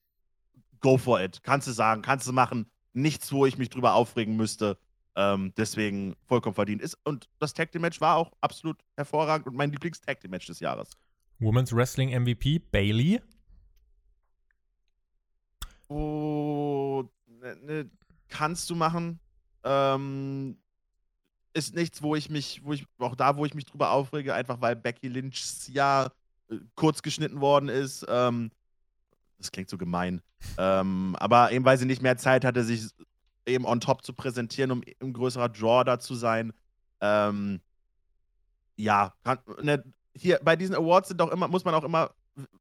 [0.79, 1.43] go for it.
[1.43, 2.69] Kannst du sagen, kannst du machen.
[2.93, 4.77] Nichts, wo ich mich drüber aufregen müsste.
[5.15, 6.97] Ähm, deswegen vollkommen verdient ist.
[7.03, 10.59] Und das Tag Team Match war auch absolut hervorragend und mein Lieblings-Tag Team Match des
[10.59, 10.91] Jahres.
[11.39, 13.21] Women's Wrestling MVP Bailey.
[15.87, 17.89] Oh, ne, ne,
[18.27, 19.19] kannst du machen.
[19.63, 20.57] Ähm,
[21.53, 24.61] ist nichts, wo ich mich, wo ich, auch da, wo ich mich drüber aufrege, einfach
[24.61, 26.13] weil Becky Lynchs Jahr
[26.49, 28.05] äh, kurz geschnitten worden ist.
[28.07, 28.51] Ähm,
[29.37, 30.21] das klingt so gemein.
[30.57, 32.87] ähm, aber eben, weil sie nicht mehr Zeit hatte, sich
[33.49, 36.53] eben on top zu präsentieren, um ein größerer Draw da zu sein.
[37.01, 37.61] Ähm,
[38.75, 39.83] ja, kann, ne,
[40.13, 42.11] hier bei diesen Awards sind auch immer, muss man auch immer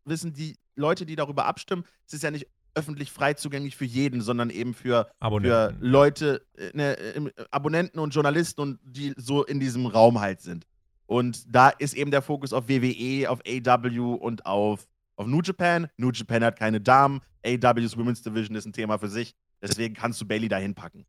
[0.05, 4.21] wissen, die Leute, die darüber abstimmen, es ist ja nicht öffentlich frei zugänglich für jeden,
[4.21, 9.87] sondern eben für, für Leute, äh, ne, Abonnenten und Journalisten und die so in diesem
[9.87, 10.67] Raum halt sind.
[11.07, 14.87] Und da ist eben der Fokus auf WWE, auf AW und auf,
[15.17, 15.89] auf New Japan.
[15.97, 17.21] New Japan hat keine Damen.
[17.45, 19.35] AW's Women's Division ist ein Thema für sich.
[19.63, 21.07] Deswegen kannst du Bailey dahin packen.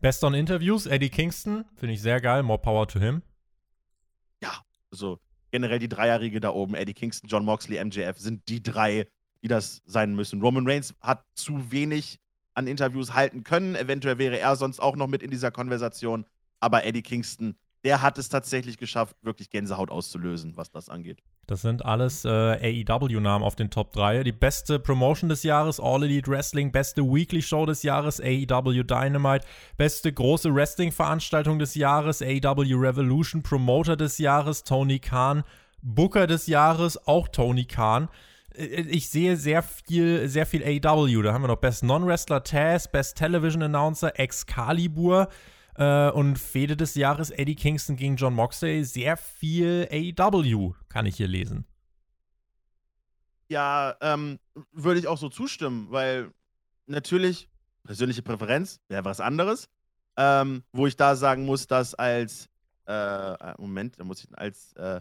[0.00, 2.42] Best on Interviews, Eddie Kingston, finde ich sehr geil.
[2.42, 3.22] More power to him.
[4.42, 4.60] Ja,
[4.90, 5.18] also
[5.50, 9.06] generell die Dreierriege da oben, Eddie Kingston, John Moxley, MJF, sind die drei,
[9.42, 10.40] die das sein müssen.
[10.42, 12.20] Roman Reigns hat zu wenig
[12.54, 13.74] an Interviews halten können.
[13.74, 16.26] Eventuell wäre er sonst auch noch mit in dieser Konversation.
[16.60, 17.56] Aber Eddie Kingston
[17.86, 21.22] der hat es tatsächlich geschafft, wirklich Gänsehaut auszulösen, was das angeht.
[21.46, 24.24] Das sind alles äh, AEW-Namen auf den Top 3.
[24.24, 29.46] Die beste Promotion des Jahres, All Elite Wrestling, beste Weekly Show des Jahres, AEW Dynamite,
[29.76, 35.44] beste große Wrestling-Veranstaltung des Jahres, AEW Revolution, Promoter des Jahres, Tony Khan,
[35.80, 38.08] Booker des Jahres, auch Tony Khan.
[38.52, 41.22] Äh, ich sehe sehr viel, sehr viel AEW.
[41.22, 45.28] Da haben wir noch Best Non-Wrestler Taz, Best Television Announcer, Excalibur.
[45.78, 48.84] Äh, und Fehde des Jahres Eddie Kingston gegen John Moxley.
[48.84, 51.66] Sehr viel AEW kann ich hier lesen.
[53.48, 54.38] Ja, ähm,
[54.72, 56.32] würde ich auch so zustimmen, weil
[56.86, 57.48] natürlich
[57.84, 59.68] persönliche Präferenz wäre was anderes.
[60.18, 62.48] Ähm, wo ich da sagen muss, dass als
[62.86, 65.00] äh, Moment, da muss ich als äh,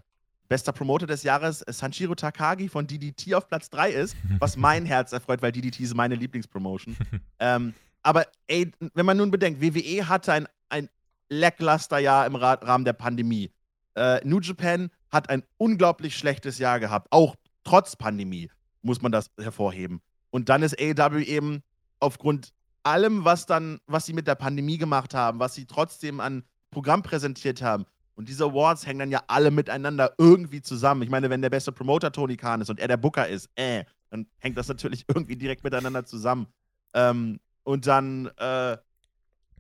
[0.50, 5.14] bester Promoter des Jahres Sanshiro Takagi von DDT auf Platz 3 ist, was mein Herz
[5.14, 6.98] erfreut, weil DDT ist meine Lieblingspromotion.
[7.40, 7.74] ähm,
[8.04, 10.90] aber ey, wenn man nun bedenkt, WWE hatte ein ein
[11.30, 13.52] lackluster Jahr im Rahmen der Pandemie.
[13.96, 18.50] Äh, New Japan hat ein unglaublich schlechtes Jahr gehabt, auch trotz Pandemie,
[18.82, 20.02] muss man das hervorheben.
[20.30, 21.64] Und dann ist AEW eben
[22.00, 22.54] aufgrund
[22.84, 27.02] allem, was dann, was sie mit der Pandemie gemacht haben, was sie trotzdem an Programm
[27.02, 27.86] präsentiert haben.
[28.16, 31.02] Und diese Awards hängen dann ja alle miteinander irgendwie zusammen.
[31.02, 33.84] Ich meine, wenn der beste Promoter Tony Khan ist und er der Booker ist, äh,
[34.10, 36.48] dann hängt das natürlich irgendwie direkt miteinander zusammen.
[36.94, 38.78] Ähm, und dann äh,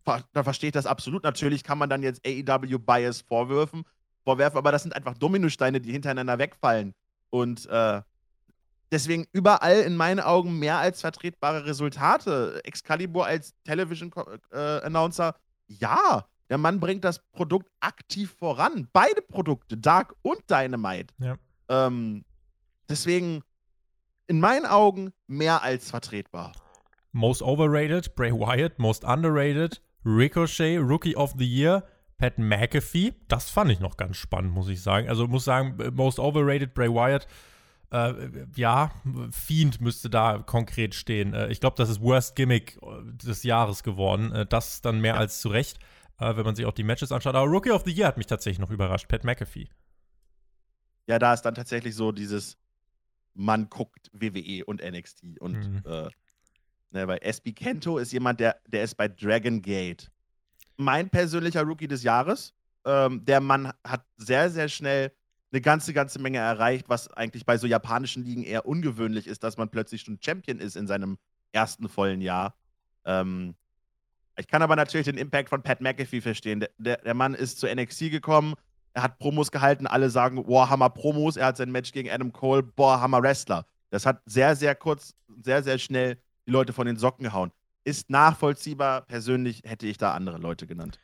[0.05, 1.23] da verstehe ich das absolut.
[1.23, 3.83] Natürlich kann man dann jetzt AEW Bias vorwerfen,
[4.23, 6.93] vorwerfen, aber das sind einfach Dominosteine, die hintereinander wegfallen.
[7.29, 8.01] Und äh,
[8.91, 12.61] deswegen überall in meinen Augen mehr als vertretbare Resultate.
[12.63, 15.29] Excalibur als Television-Announcer,
[15.69, 18.87] äh, ja, der Mann bringt das Produkt aktiv voran.
[18.93, 21.13] Beide Produkte, Dark und Dynamite.
[21.17, 21.35] Ja.
[21.69, 22.23] Ähm,
[22.87, 23.41] deswegen
[24.27, 26.53] in meinen Augen mehr als vertretbar.
[27.11, 31.83] Most overrated, Bray Wyatt, most underrated, Ricochet, Rookie of the Year,
[32.17, 33.13] Pat McAfee.
[33.27, 35.09] Das fand ich noch ganz spannend, muss ich sagen.
[35.09, 37.27] Also muss sagen, Most Overrated, Bray Wyatt.
[37.91, 38.13] Äh,
[38.55, 38.91] ja,
[39.31, 41.33] Fiend müsste da konkret stehen.
[41.33, 44.31] Äh, ich glaube, das ist Worst Gimmick äh, des Jahres geworden.
[44.31, 45.19] Äh, das dann mehr ja.
[45.19, 45.79] als zu Recht,
[46.19, 47.35] äh, wenn man sich auch die Matches anschaut.
[47.35, 49.69] Aber Rookie of the Year hat mich tatsächlich noch überrascht, Pat McAfee.
[51.07, 52.57] ja, da ist dann tatsächlich so dieses,
[53.33, 55.39] man guckt WWE und NXT.
[55.39, 55.81] Und mhm.
[55.85, 56.09] äh,
[56.91, 60.11] ne, weil SB Kento ist jemand, der, der ist bei Dragon Gate.
[60.77, 62.53] Mein persönlicher Rookie des Jahres.
[62.85, 65.11] Ähm, der Mann hat sehr, sehr schnell
[65.51, 69.57] eine ganze, ganze Menge erreicht, was eigentlich bei so japanischen Ligen eher ungewöhnlich ist, dass
[69.57, 71.17] man plötzlich schon Champion ist in seinem
[71.53, 72.55] ersten vollen Jahr.
[73.05, 73.55] Ähm,
[74.37, 76.59] ich kann aber natürlich den Impact von Pat McAfee verstehen.
[76.59, 78.55] Der, der, der, Mann ist zu NXT gekommen,
[78.93, 82.31] er hat Promos gehalten, alle sagen, boah, Hammer Promos, er hat sein Match gegen Adam
[82.33, 83.65] Cole, boah, Hammer Wrestler.
[83.89, 86.17] Das hat sehr, sehr kurz, sehr, sehr schnell
[86.47, 87.51] die Leute von den Socken gehauen.
[87.83, 89.01] Ist nachvollziehbar.
[89.01, 90.99] Persönlich hätte ich da andere Leute genannt.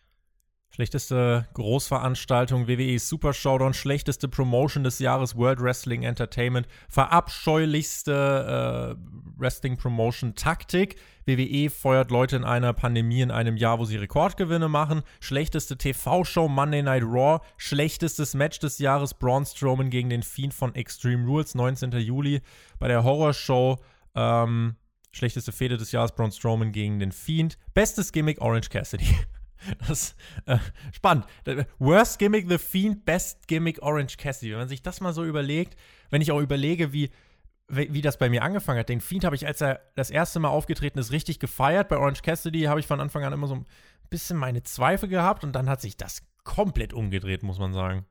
[0.74, 9.76] Schlechteste Großveranstaltung WWE Super Showdown, schlechteste Promotion des Jahres World Wrestling Entertainment, verabscheulichste äh, Wrestling
[9.76, 10.96] Promotion Taktik.
[11.26, 15.02] WWE feuert Leute in einer Pandemie in einem Jahr, wo sie Rekordgewinne machen.
[15.20, 20.74] Schlechteste TV-Show Monday Night Raw, schlechtestes Match des Jahres Braun Strowman gegen den Fiend von
[20.74, 21.92] Extreme Rules, 19.
[22.00, 22.40] Juli.
[22.80, 23.78] Bei der Horrorshow
[24.16, 24.78] ähm,
[25.12, 27.58] schlechteste Fehde des Jahres Braun Strowman gegen den Fiend.
[27.74, 29.06] Bestes Gimmick Orange Cassidy.
[29.88, 30.16] Das
[30.48, 30.58] äh,
[30.92, 31.28] spannend.
[31.78, 34.54] Worst Gimmick The Fiend, Best Gimmick Orange Cassidy.
[34.54, 35.76] Wenn man sich das mal so überlegt,
[36.10, 37.12] wenn ich auch überlege, wie,
[37.68, 38.90] wie das bei mir angefangen hat.
[38.90, 41.90] Den Fiend habe ich, als er das erste Mal aufgetreten ist, richtig gefeiert.
[41.90, 43.66] Bei Orange Cassidy habe ich von Anfang an immer so ein
[44.10, 48.06] bisschen meine Zweifel gehabt und dann hat sich das komplett umgedreht, muss man sagen.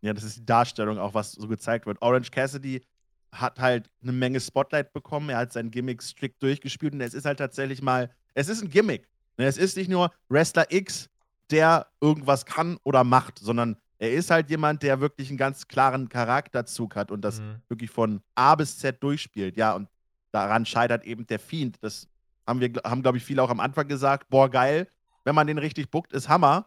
[0.00, 2.00] Ja, das ist die Darstellung auch, was so gezeigt wird.
[2.02, 2.84] Orange Cassidy
[3.32, 5.30] hat halt eine Menge Spotlight bekommen.
[5.30, 8.70] Er hat sein Gimmick strikt durchgespielt und es ist halt tatsächlich mal, es ist ein
[8.70, 9.08] Gimmick.
[9.38, 11.08] Ne, es ist nicht nur Wrestler X,
[11.50, 16.08] der irgendwas kann oder macht, sondern er ist halt jemand, der wirklich einen ganz klaren
[16.08, 17.62] Charakterzug hat und das mhm.
[17.68, 19.56] wirklich von A bis Z durchspielt.
[19.56, 19.88] Ja, und
[20.32, 21.78] daran scheitert eben der Fiend.
[21.82, 22.08] Das
[22.46, 24.28] haben wir, haben, glaube ich, viele auch am Anfang gesagt.
[24.28, 24.88] Boah, geil.
[25.24, 26.66] Wenn man den richtig buckt, ist Hammer.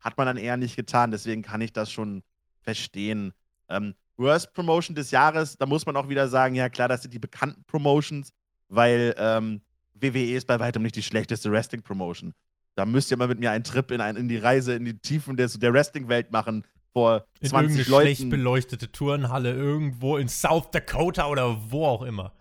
[0.00, 1.10] Hat man dann eher nicht getan.
[1.10, 2.22] Deswegen kann ich das schon
[2.60, 3.32] verstehen.
[3.70, 7.12] Ähm, Worst Promotion des Jahres, da muss man auch wieder sagen, ja klar, das sind
[7.14, 8.32] die bekannten Promotions,
[8.68, 9.60] weil ähm,
[9.94, 12.32] WWE ist bei weitem nicht die schlechteste Wrestling-Promotion.
[12.74, 14.98] Da müsst ihr mal mit mir einen Trip in, ein, in die Reise, in die
[14.98, 16.64] Tiefen des, der Wrestling-Welt machen.
[16.92, 18.06] Vor in 20 Leuten.
[18.14, 22.32] schlecht beleuchtete Turnhalle irgendwo in South Dakota oder wo auch immer.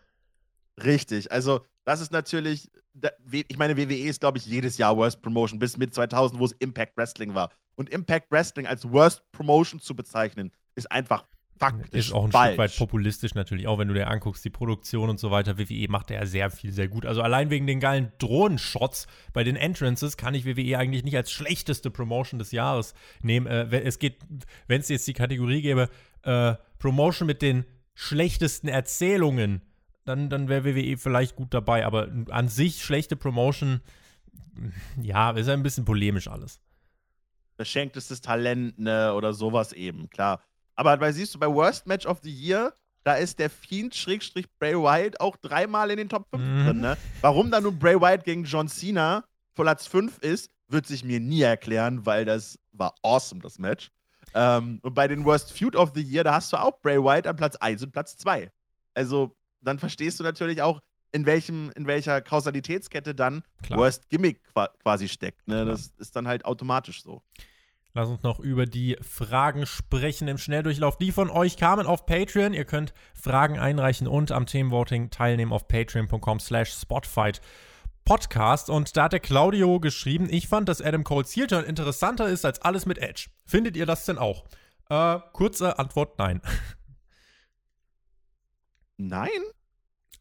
[0.84, 1.32] Richtig.
[1.32, 2.70] Also, das ist natürlich.
[3.32, 6.52] Ich meine, WWE ist, glaube ich, jedes Jahr Worst Promotion bis mit 2000, wo es
[6.54, 7.50] Impact Wrestling war.
[7.76, 11.26] Und Impact Wrestling als Worst Promotion zu bezeichnen, ist einfach
[11.72, 12.50] faktisch Ist auch ein falsch.
[12.50, 15.58] Stück weit populistisch natürlich, auch wenn du dir anguckst, die Produktion und so weiter.
[15.58, 17.06] WWE macht ja sehr viel, sehr gut.
[17.06, 21.32] Also allein wegen den geilen Drohnenshots bei den Entrances kann ich WWE eigentlich nicht als
[21.32, 23.48] schlechteste Promotion des Jahres nehmen.
[23.48, 24.18] Äh, es geht,
[24.68, 25.90] wenn es jetzt die Kategorie gäbe,
[26.24, 29.62] äh, Promotion mit den schlechtesten Erzählungen,
[30.06, 31.86] dann, dann wäre WWE vielleicht gut dabei.
[31.86, 33.82] Aber an sich schlechte Promotion,
[35.02, 36.60] ja, ist ein bisschen polemisch alles.
[37.56, 40.42] Verschenktestes Talent, ne, oder sowas eben, klar.
[40.76, 44.48] Aber weil siehst du, bei Worst Match of the Year, da ist der Fiend Schrägstrich
[44.60, 46.66] Bray Wyatt auch dreimal in den Top 5 mhm.
[46.66, 46.80] drin.
[46.80, 46.98] Ne?
[47.22, 51.42] Warum da nun Bray Wyatt gegen John Cena Platz 5 ist, wird sich mir nie
[51.42, 53.92] erklären, weil das war awesome, das Match.
[54.34, 57.28] Ähm, und bei den Worst Feud of the Year, da hast du auch Bray Wyatt
[57.28, 58.52] an Platz 1 und Platz 2.
[58.96, 63.80] Also, dann verstehst du natürlich auch, in, welchem, in welcher Kausalitätskette dann Klar.
[63.80, 64.42] Worst Gimmick
[64.82, 65.48] quasi steckt.
[65.48, 65.64] Ne?
[65.64, 67.22] Das ist dann halt automatisch so.
[67.96, 70.98] Lass uns noch über die Fragen sprechen im Schnelldurchlauf.
[70.98, 72.54] Die von euch kamen auf Patreon.
[72.54, 77.40] Ihr könnt Fragen einreichen und am Themenvoting teilnehmen auf patreon.com slash spotfight.
[78.04, 82.44] Podcast und da hat der Claudio geschrieben, ich fand, dass Adam Cole's Heel-Turn interessanter ist
[82.44, 83.30] als alles mit Edge.
[83.46, 84.44] Findet ihr das denn auch?
[84.90, 86.42] Äh, kurze Antwort, nein.
[88.98, 89.30] Nein?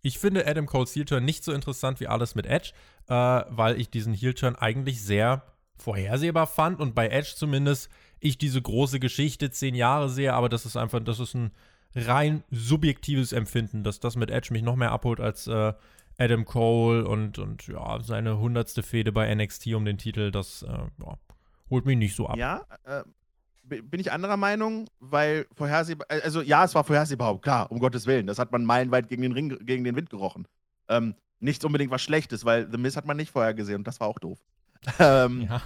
[0.01, 2.73] Ich finde Adam Cole's Heel-Turn nicht so interessant wie alles mit Edge,
[3.09, 8.63] äh, weil ich diesen Heel-Turn eigentlich sehr vorhersehbar fand und bei Edge zumindest ich diese
[8.63, 11.51] große Geschichte zehn Jahre sehe, aber das ist einfach, das ist ein
[11.95, 15.73] rein subjektives Empfinden, dass das mit Edge mich noch mehr abholt als äh,
[16.19, 20.69] Adam Cole und, und ja, seine hundertste Fehde bei NXT um den Titel, das äh,
[20.69, 21.19] ja,
[21.71, 22.37] holt mich nicht so ab.
[22.37, 23.03] Ja, äh,
[23.65, 28.07] bin ich anderer Meinung, weil vorhersehbar, äh, also ja, es war vorhersehbar, klar, um Gottes
[28.07, 30.47] Willen, das hat man meilenweit gegen den Ring, gegen den Wind gerochen.
[30.89, 34.01] Ähm, nichts unbedingt was Schlechtes, weil The Miz hat man nicht vorher gesehen und das
[34.01, 34.39] war auch doof.
[34.99, 35.63] Ähm, ja.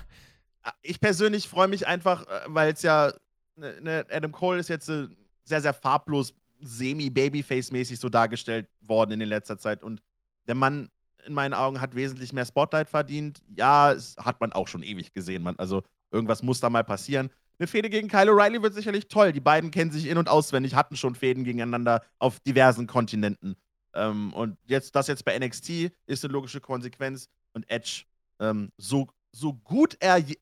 [0.82, 3.12] Ich persönlich freue mich einfach, äh, weil es ja,
[3.56, 5.08] ne, ne, Adam Cole ist jetzt äh,
[5.44, 9.82] sehr, sehr farblos, semi-Babyface-mäßig so dargestellt worden in letzter Zeit.
[9.82, 10.02] Und
[10.46, 10.90] der Mann
[11.24, 13.42] in meinen Augen hat wesentlich mehr Spotlight verdient.
[13.54, 15.42] Ja, das hat man auch schon ewig gesehen.
[15.42, 17.30] Man, also irgendwas muss da mal passieren.
[17.58, 19.32] Eine Fehde gegen Kyle O'Reilly wird sicherlich toll.
[19.32, 23.56] Die beiden kennen sich in- und auswendig, hatten schon Fäden gegeneinander auf diversen Kontinenten.
[23.94, 27.28] Ähm, und jetzt, das jetzt bei NXT ist eine logische Konsequenz.
[27.54, 28.04] Und Edge
[28.40, 30.34] ähm, so, so gut er, äh,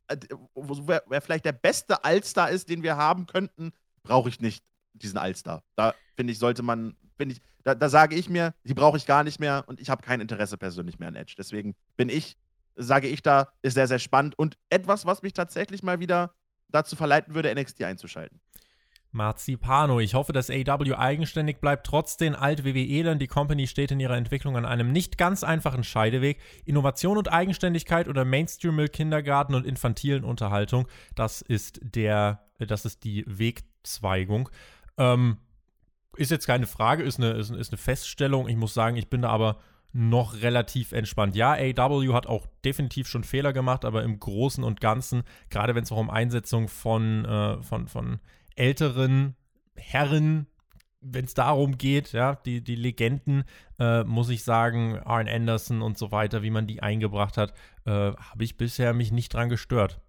[0.55, 3.73] wer, wer, vielleicht der beste Allstar ist, den wir haben könnten,
[4.03, 5.63] brauche ich nicht diesen Allstar.
[5.77, 9.07] Da finde ich, sollte man, finde ich, da, da sage ich mir, die brauche ich
[9.07, 11.35] gar nicht mehr und ich habe kein Interesse persönlich mehr an Edge.
[11.37, 12.37] Deswegen bin ich,
[12.77, 16.35] sage ich da, ist sehr, sehr spannend und etwas, was mich tatsächlich mal wieder
[16.69, 18.41] dazu verleiten würde, NXT einzuschalten.
[19.15, 20.01] Marzipano.
[20.01, 23.19] Ich hoffe, dass AW eigenständig bleibt, trotz den Alt-WWE-Lern.
[23.19, 26.41] Die Company steht in ihrer Entwicklung an einem nicht ganz einfachen Scheideweg.
[26.65, 33.25] Innovation und Eigenständigkeit oder Mainstream Kindergarten und infantilen Unterhaltung, das ist der, das ist die
[33.27, 34.49] Wegzweigung.
[34.99, 35.39] Ähm,
[36.17, 38.49] ist jetzt keine Frage, ist eine, ist, ist eine Feststellung.
[38.49, 39.59] Ich muss sagen, ich bin da aber
[39.93, 41.37] noch relativ entspannt.
[41.37, 45.85] Ja, AW hat auch definitiv schon Fehler gemacht, aber im Großen und Ganzen, gerade wenn
[45.85, 48.19] es auch um Einsetzung von, äh, von, von
[48.57, 49.37] älteren
[49.77, 50.47] Herren,
[51.01, 53.45] wenn es darum geht, ja, die, die Legenden,
[53.79, 57.53] äh, muss ich sagen, Arn Anderson und so weiter, wie man die eingebracht hat,
[57.85, 60.01] äh, habe ich bisher mich nicht dran gestört.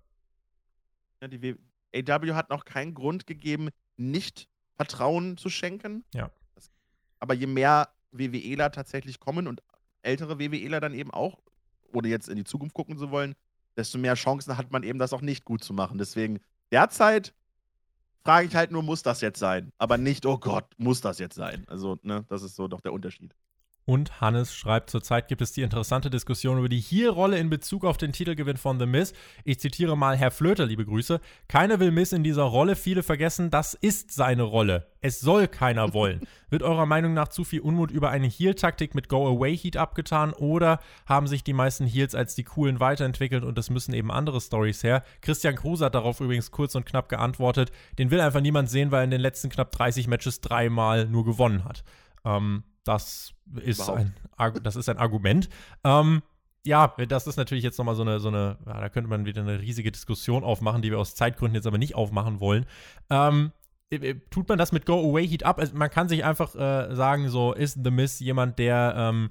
[1.22, 1.56] Ja, die w
[1.96, 6.04] AW hat noch keinen Grund gegeben, nicht Vertrauen zu schenken.
[6.14, 6.30] Ja.
[7.20, 9.64] Aber je mehr WWEler tatsächlich kommen und
[10.02, 11.40] ältere WWEler dann eben auch,
[11.94, 13.36] ohne jetzt in die Zukunft gucken zu wollen,
[13.78, 15.98] desto mehr Chancen hat man eben, das auch nicht gut zu machen.
[15.98, 16.40] Deswegen
[16.72, 17.34] derzeit
[18.26, 19.72] frage ich halt nur, muss das jetzt sein?
[19.78, 21.64] Aber nicht, oh Gott, muss das jetzt sein?
[21.68, 23.36] Also, ne, das ist so doch der Unterschied.
[23.88, 27.98] Und Hannes schreibt, zurzeit gibt es die interessante Diskussion über die Hier-Rolle in Bezug auf
[27.98, 29.14] den Titelgewinn von The Miz.
[29.44, 31.22] Ich zitiere mal Herr Flöter, liebe Grüße.
[31.48, 32.76] Keiner will Miz in dieser Rolle.
[32.76, 34.88] Viele vergessen, das ist seine Rolle.
[35.02, 36.22] Es soll keiner wollen.
[36.50, 41.28] Wird eurer Meinung nach zu viel Unmut über eine Heel-Taktik mit Go-Away-Heat abgetan oder haben
[41.28, 45.04] sich die meisten Heels als die coolen weiterentwickelt und es müssen eben andere Stories her?
[45.22, 47.72] Christian Kruse hat darauf übrigens kurz und knapp geantwortet.
[48.00, 51.24] Den will einfach niemand sehen, weil er in den letzten knapp 30 Matches dreimal nur
[51.24, 51.84] gewonnen hat.
[52.26, 54.14] Ähm, das ist, ein,
[54.64, 55.50] das ist ein Argument.
[55.84, 56.22] Ähm,
[56.66, 59.42] ja, das ist natürlich jetzt nochmal so eine, so eine, ja, da könnte man wieder
[59.42, 62.66] eine riesige Diskussion aufmachen, die wir aus Zeitgründen jetzt aber nicht aufmachen wollen.
[63.10, 63.52] Ähm,
[63.92, 65.60] äh, äh, tut man das mit Go Away Heat up?
[65.60, 69.30] Also man kann sich einfach äh, sagen, so ist The Miz jemand, der ähm,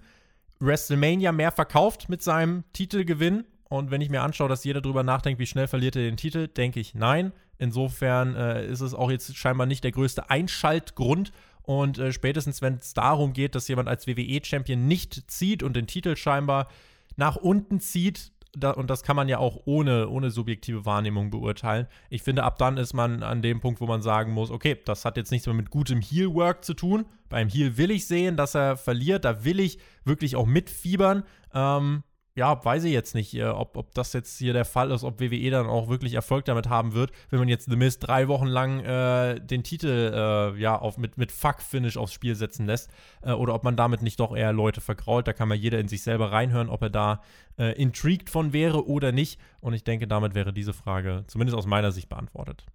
[0.60, 3.44] WrestleMania mehr verkauft mit seinem Titelgewinn.
[3.68, 6.46] Und wenn ich mir anschaue, dass jeder drüber nachdenkt, wie schnell verliert er den Titel,
[6.48, 7.32] denke ich nein.
[7.58, 11.32] Insofern äh, ist es auch jetzt scheinbar nicht der größte Einschaltgrund,
[11.64, 15.86] und äh, spätestens, wenn es darum geht, dass jemand als WWE-Champion nicht zieht und den
[15.86, 16.68] Titel scheinbar
[17.16, 21.86] nach unten zieht, da, und das kann man ja auch ohne, ohne subjektive Wahrnehmung beurteilen.
[22.08, 25.04] Ich finde, ab dann ist man an dem Punkt, wo man sagen muss, okay, das
[25.04, 27.06] hat jetzt nichts mehr mit gutem Heel-Work zu tun.
[27.28, 31.24] Beim Heel will ich sehen, dass er verliert, da will ich wirklich auch mitfiebern.
[31.52, 32.04] Ähm,
[32.36, 35.20] ja, weiß ich jetzt nicht, äh, ob, ob das jetzt hier der Fall ist, ob
[35.20, 38.46] WWE dann auch wirklich Erfolg damit haben wird, wenn man jetzt The Miz drei Wochen
[38.46, 42.90] lang äh, den Titel äh, ja auf, mit, mit Fuck-Finish aufs Spiel setzen lässt
[43.22, 45.28] äh, oder ob man damit nicht doch eher Leute vergrault.
[45.28, 47.22] Da kann mal jeder in sich selber reinhören, ob er da
[47.56, 49.40] äh, intrigued von wäre oder nicht.
[49.60, 52.66] Und ich denke, damit wäre diese Frage zumindest aus meiner Sicht beantwortet.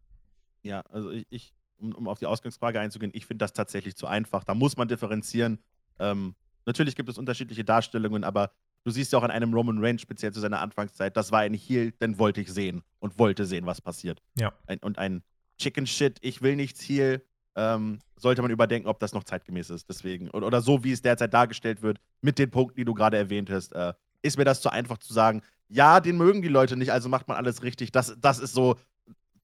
[0.64, 4.08] Ja, also ich, ich um, um, auf die Ausgangsfrage einzugehen, ich finde das tatsächlich zu
[4.08, 4.46] einfach.
[4.46, 5.60] Da muss man differenzieren.
[6.00, 6.36] Ähm,
[6.66, 8.52] natürlich gibt es unterschiedliche Darstellungen, aber
[8.84, 11.54] Du siehst ja auch an einem Roman Reigns, speziell zu seiner Anfangszeit, das war ein
[11.54, 14.22] Heal, den wollte ich sehen und wollte sehen, was passiert.
[14.36, 14.54] Ja.
[14.68, 15.22] Ein, und ein
[15.58, 17.22] Chicken Shit, ich will nichts Heal,
[17.56, 19.90] ähm, sollte man überdenken, ob das noch zeitgemäß ist.
[19.90, 23.18] Deswegen, oder, oder, so, wie es derzeit dargestellt wird, mit den Punkten, die du gerade
[23.18, 26.76] erwähnt hast, äh, ist mir das zu einfach zu sagen, ja, den mögen die Leute
[26.76, 27.92] nicht, also macht man alles richtig.
[27.92, 28.76] Das, das ist so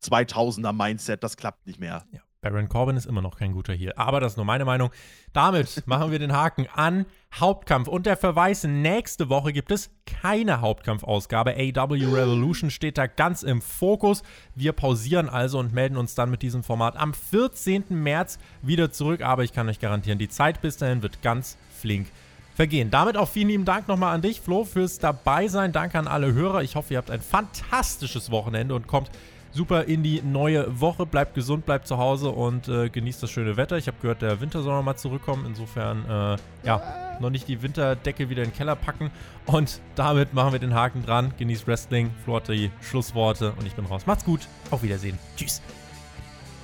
[0.03, 2.05] 2000er Mindset, das klappt nicht mehr.
[2.11, 2.21] Ja.
[2.51, 3.97] Baron Corbin ist immer noch kein guter hier.
[3.97, 4.91] Aber das ist nur meine Meinung.
[5.33, 7.87] Damit machen wir den Haken an Hauptkampf.
[7.87, 11.55] Und der Verweis, nächste Woche gibt es keine Hauptkampfausgabe.
[11.55, 14.21] AW Revolution steht da ganz im Fokus.
[14.53, 17.85] Wir pausieren also und melden uns dann mit diesem Format am 14.
[17.89, 19.21] März wieder zurück.
[19.21, 22.07] Aber ich kann euch garantieren, die Zeit bis dahin wird ganz flink
[22.55, 22.91] vergehen.
[22.91, 25.71] Damit auch vielen lieben Dank nochmal an dich, Flo, fürs Dabeisein.
[25.71, 26.61] Danke an alle Hörer.
[26.61, 29.09] Ich hoffe, ihr habt ein fantastisches Wochenende und kommt
[29.55, 31.05] super in die neue Woche.
[31.05, 33.77] Bleibt gesund, bleibt zu Hause und äh, genießt das schöne Wetter.
[33.77, 35.45] Ich habe gehört, der Winter soll nochmal zurückkommen.
[35.45, 36.37] Insofern, äh,
[36.67, 39.11] ja, noch nicht die Winterdecke wieder in den Keller packen.
[39.45, 41.33] Und damit machen wir den Haken dran.
[41.37, 44.05] Genießt Wrestling, Flo die Schlussworte und ich bin raus.
[44.05, 44.41] Macht's gut.
[44.71, 45.17] Auf Wiedersehen.
[45.37, 45.61] Tschüss.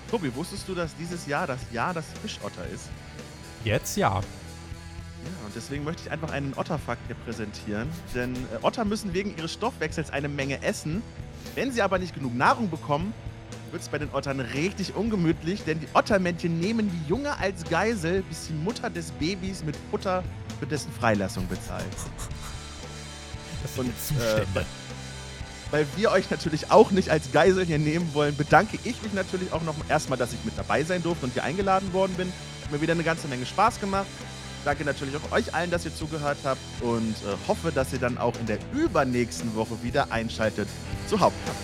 [0.10, 2.90] Tobi, wusstest du, dass dieses Jahr das Jahr des Fischotter ist?
[3.64, 4.16] Jetzt ja.
[4.16, 7.88] Ja, und deswegen möchte ich einfach einen Otterfakt hier präsentieren.
[8.14, 11.02] Denn äh, Otter müssen wegen ihres Stoffwechsels eine Menge essen.
[11.56, 13.14] Wenn sie aber nicht genug Nahrung bekommen,
[13.72, 18.24] wird es bei den Ottern richtig ungemütlich, denn die Ottermännchen nehmen die Junge als Geisel,
[18.24, 20.24] bis die Mutter des Babys mit Futter
[20.60, 21.86] für dessen Freilassung bezahlt.
[23.64, 24.22] Das sind Und.
[24.22, 24.64] Äh,
[25.72, 29.54] weil wir euch natürlich auch nicht als Geisel hier nehmen wollen, bedanke ich mich natürlich
[29.54, 32.32] auch noch erstmal, dass ich mit dabei sein durfte und hier eingeladen worden bin.
[32.64, 34.08] Hat mir wieder eine ganze Menge Spaß gemacht.
[34.64, 38.18] Danke natürlich auch euch allen, dass ihr zugehört habt und äh, hoffe, dass ihr dann
[38.18, 40.68] auch in der übernächsten Woche wieder einschaltet
[41.08, 41.58] zu Hauptkampf.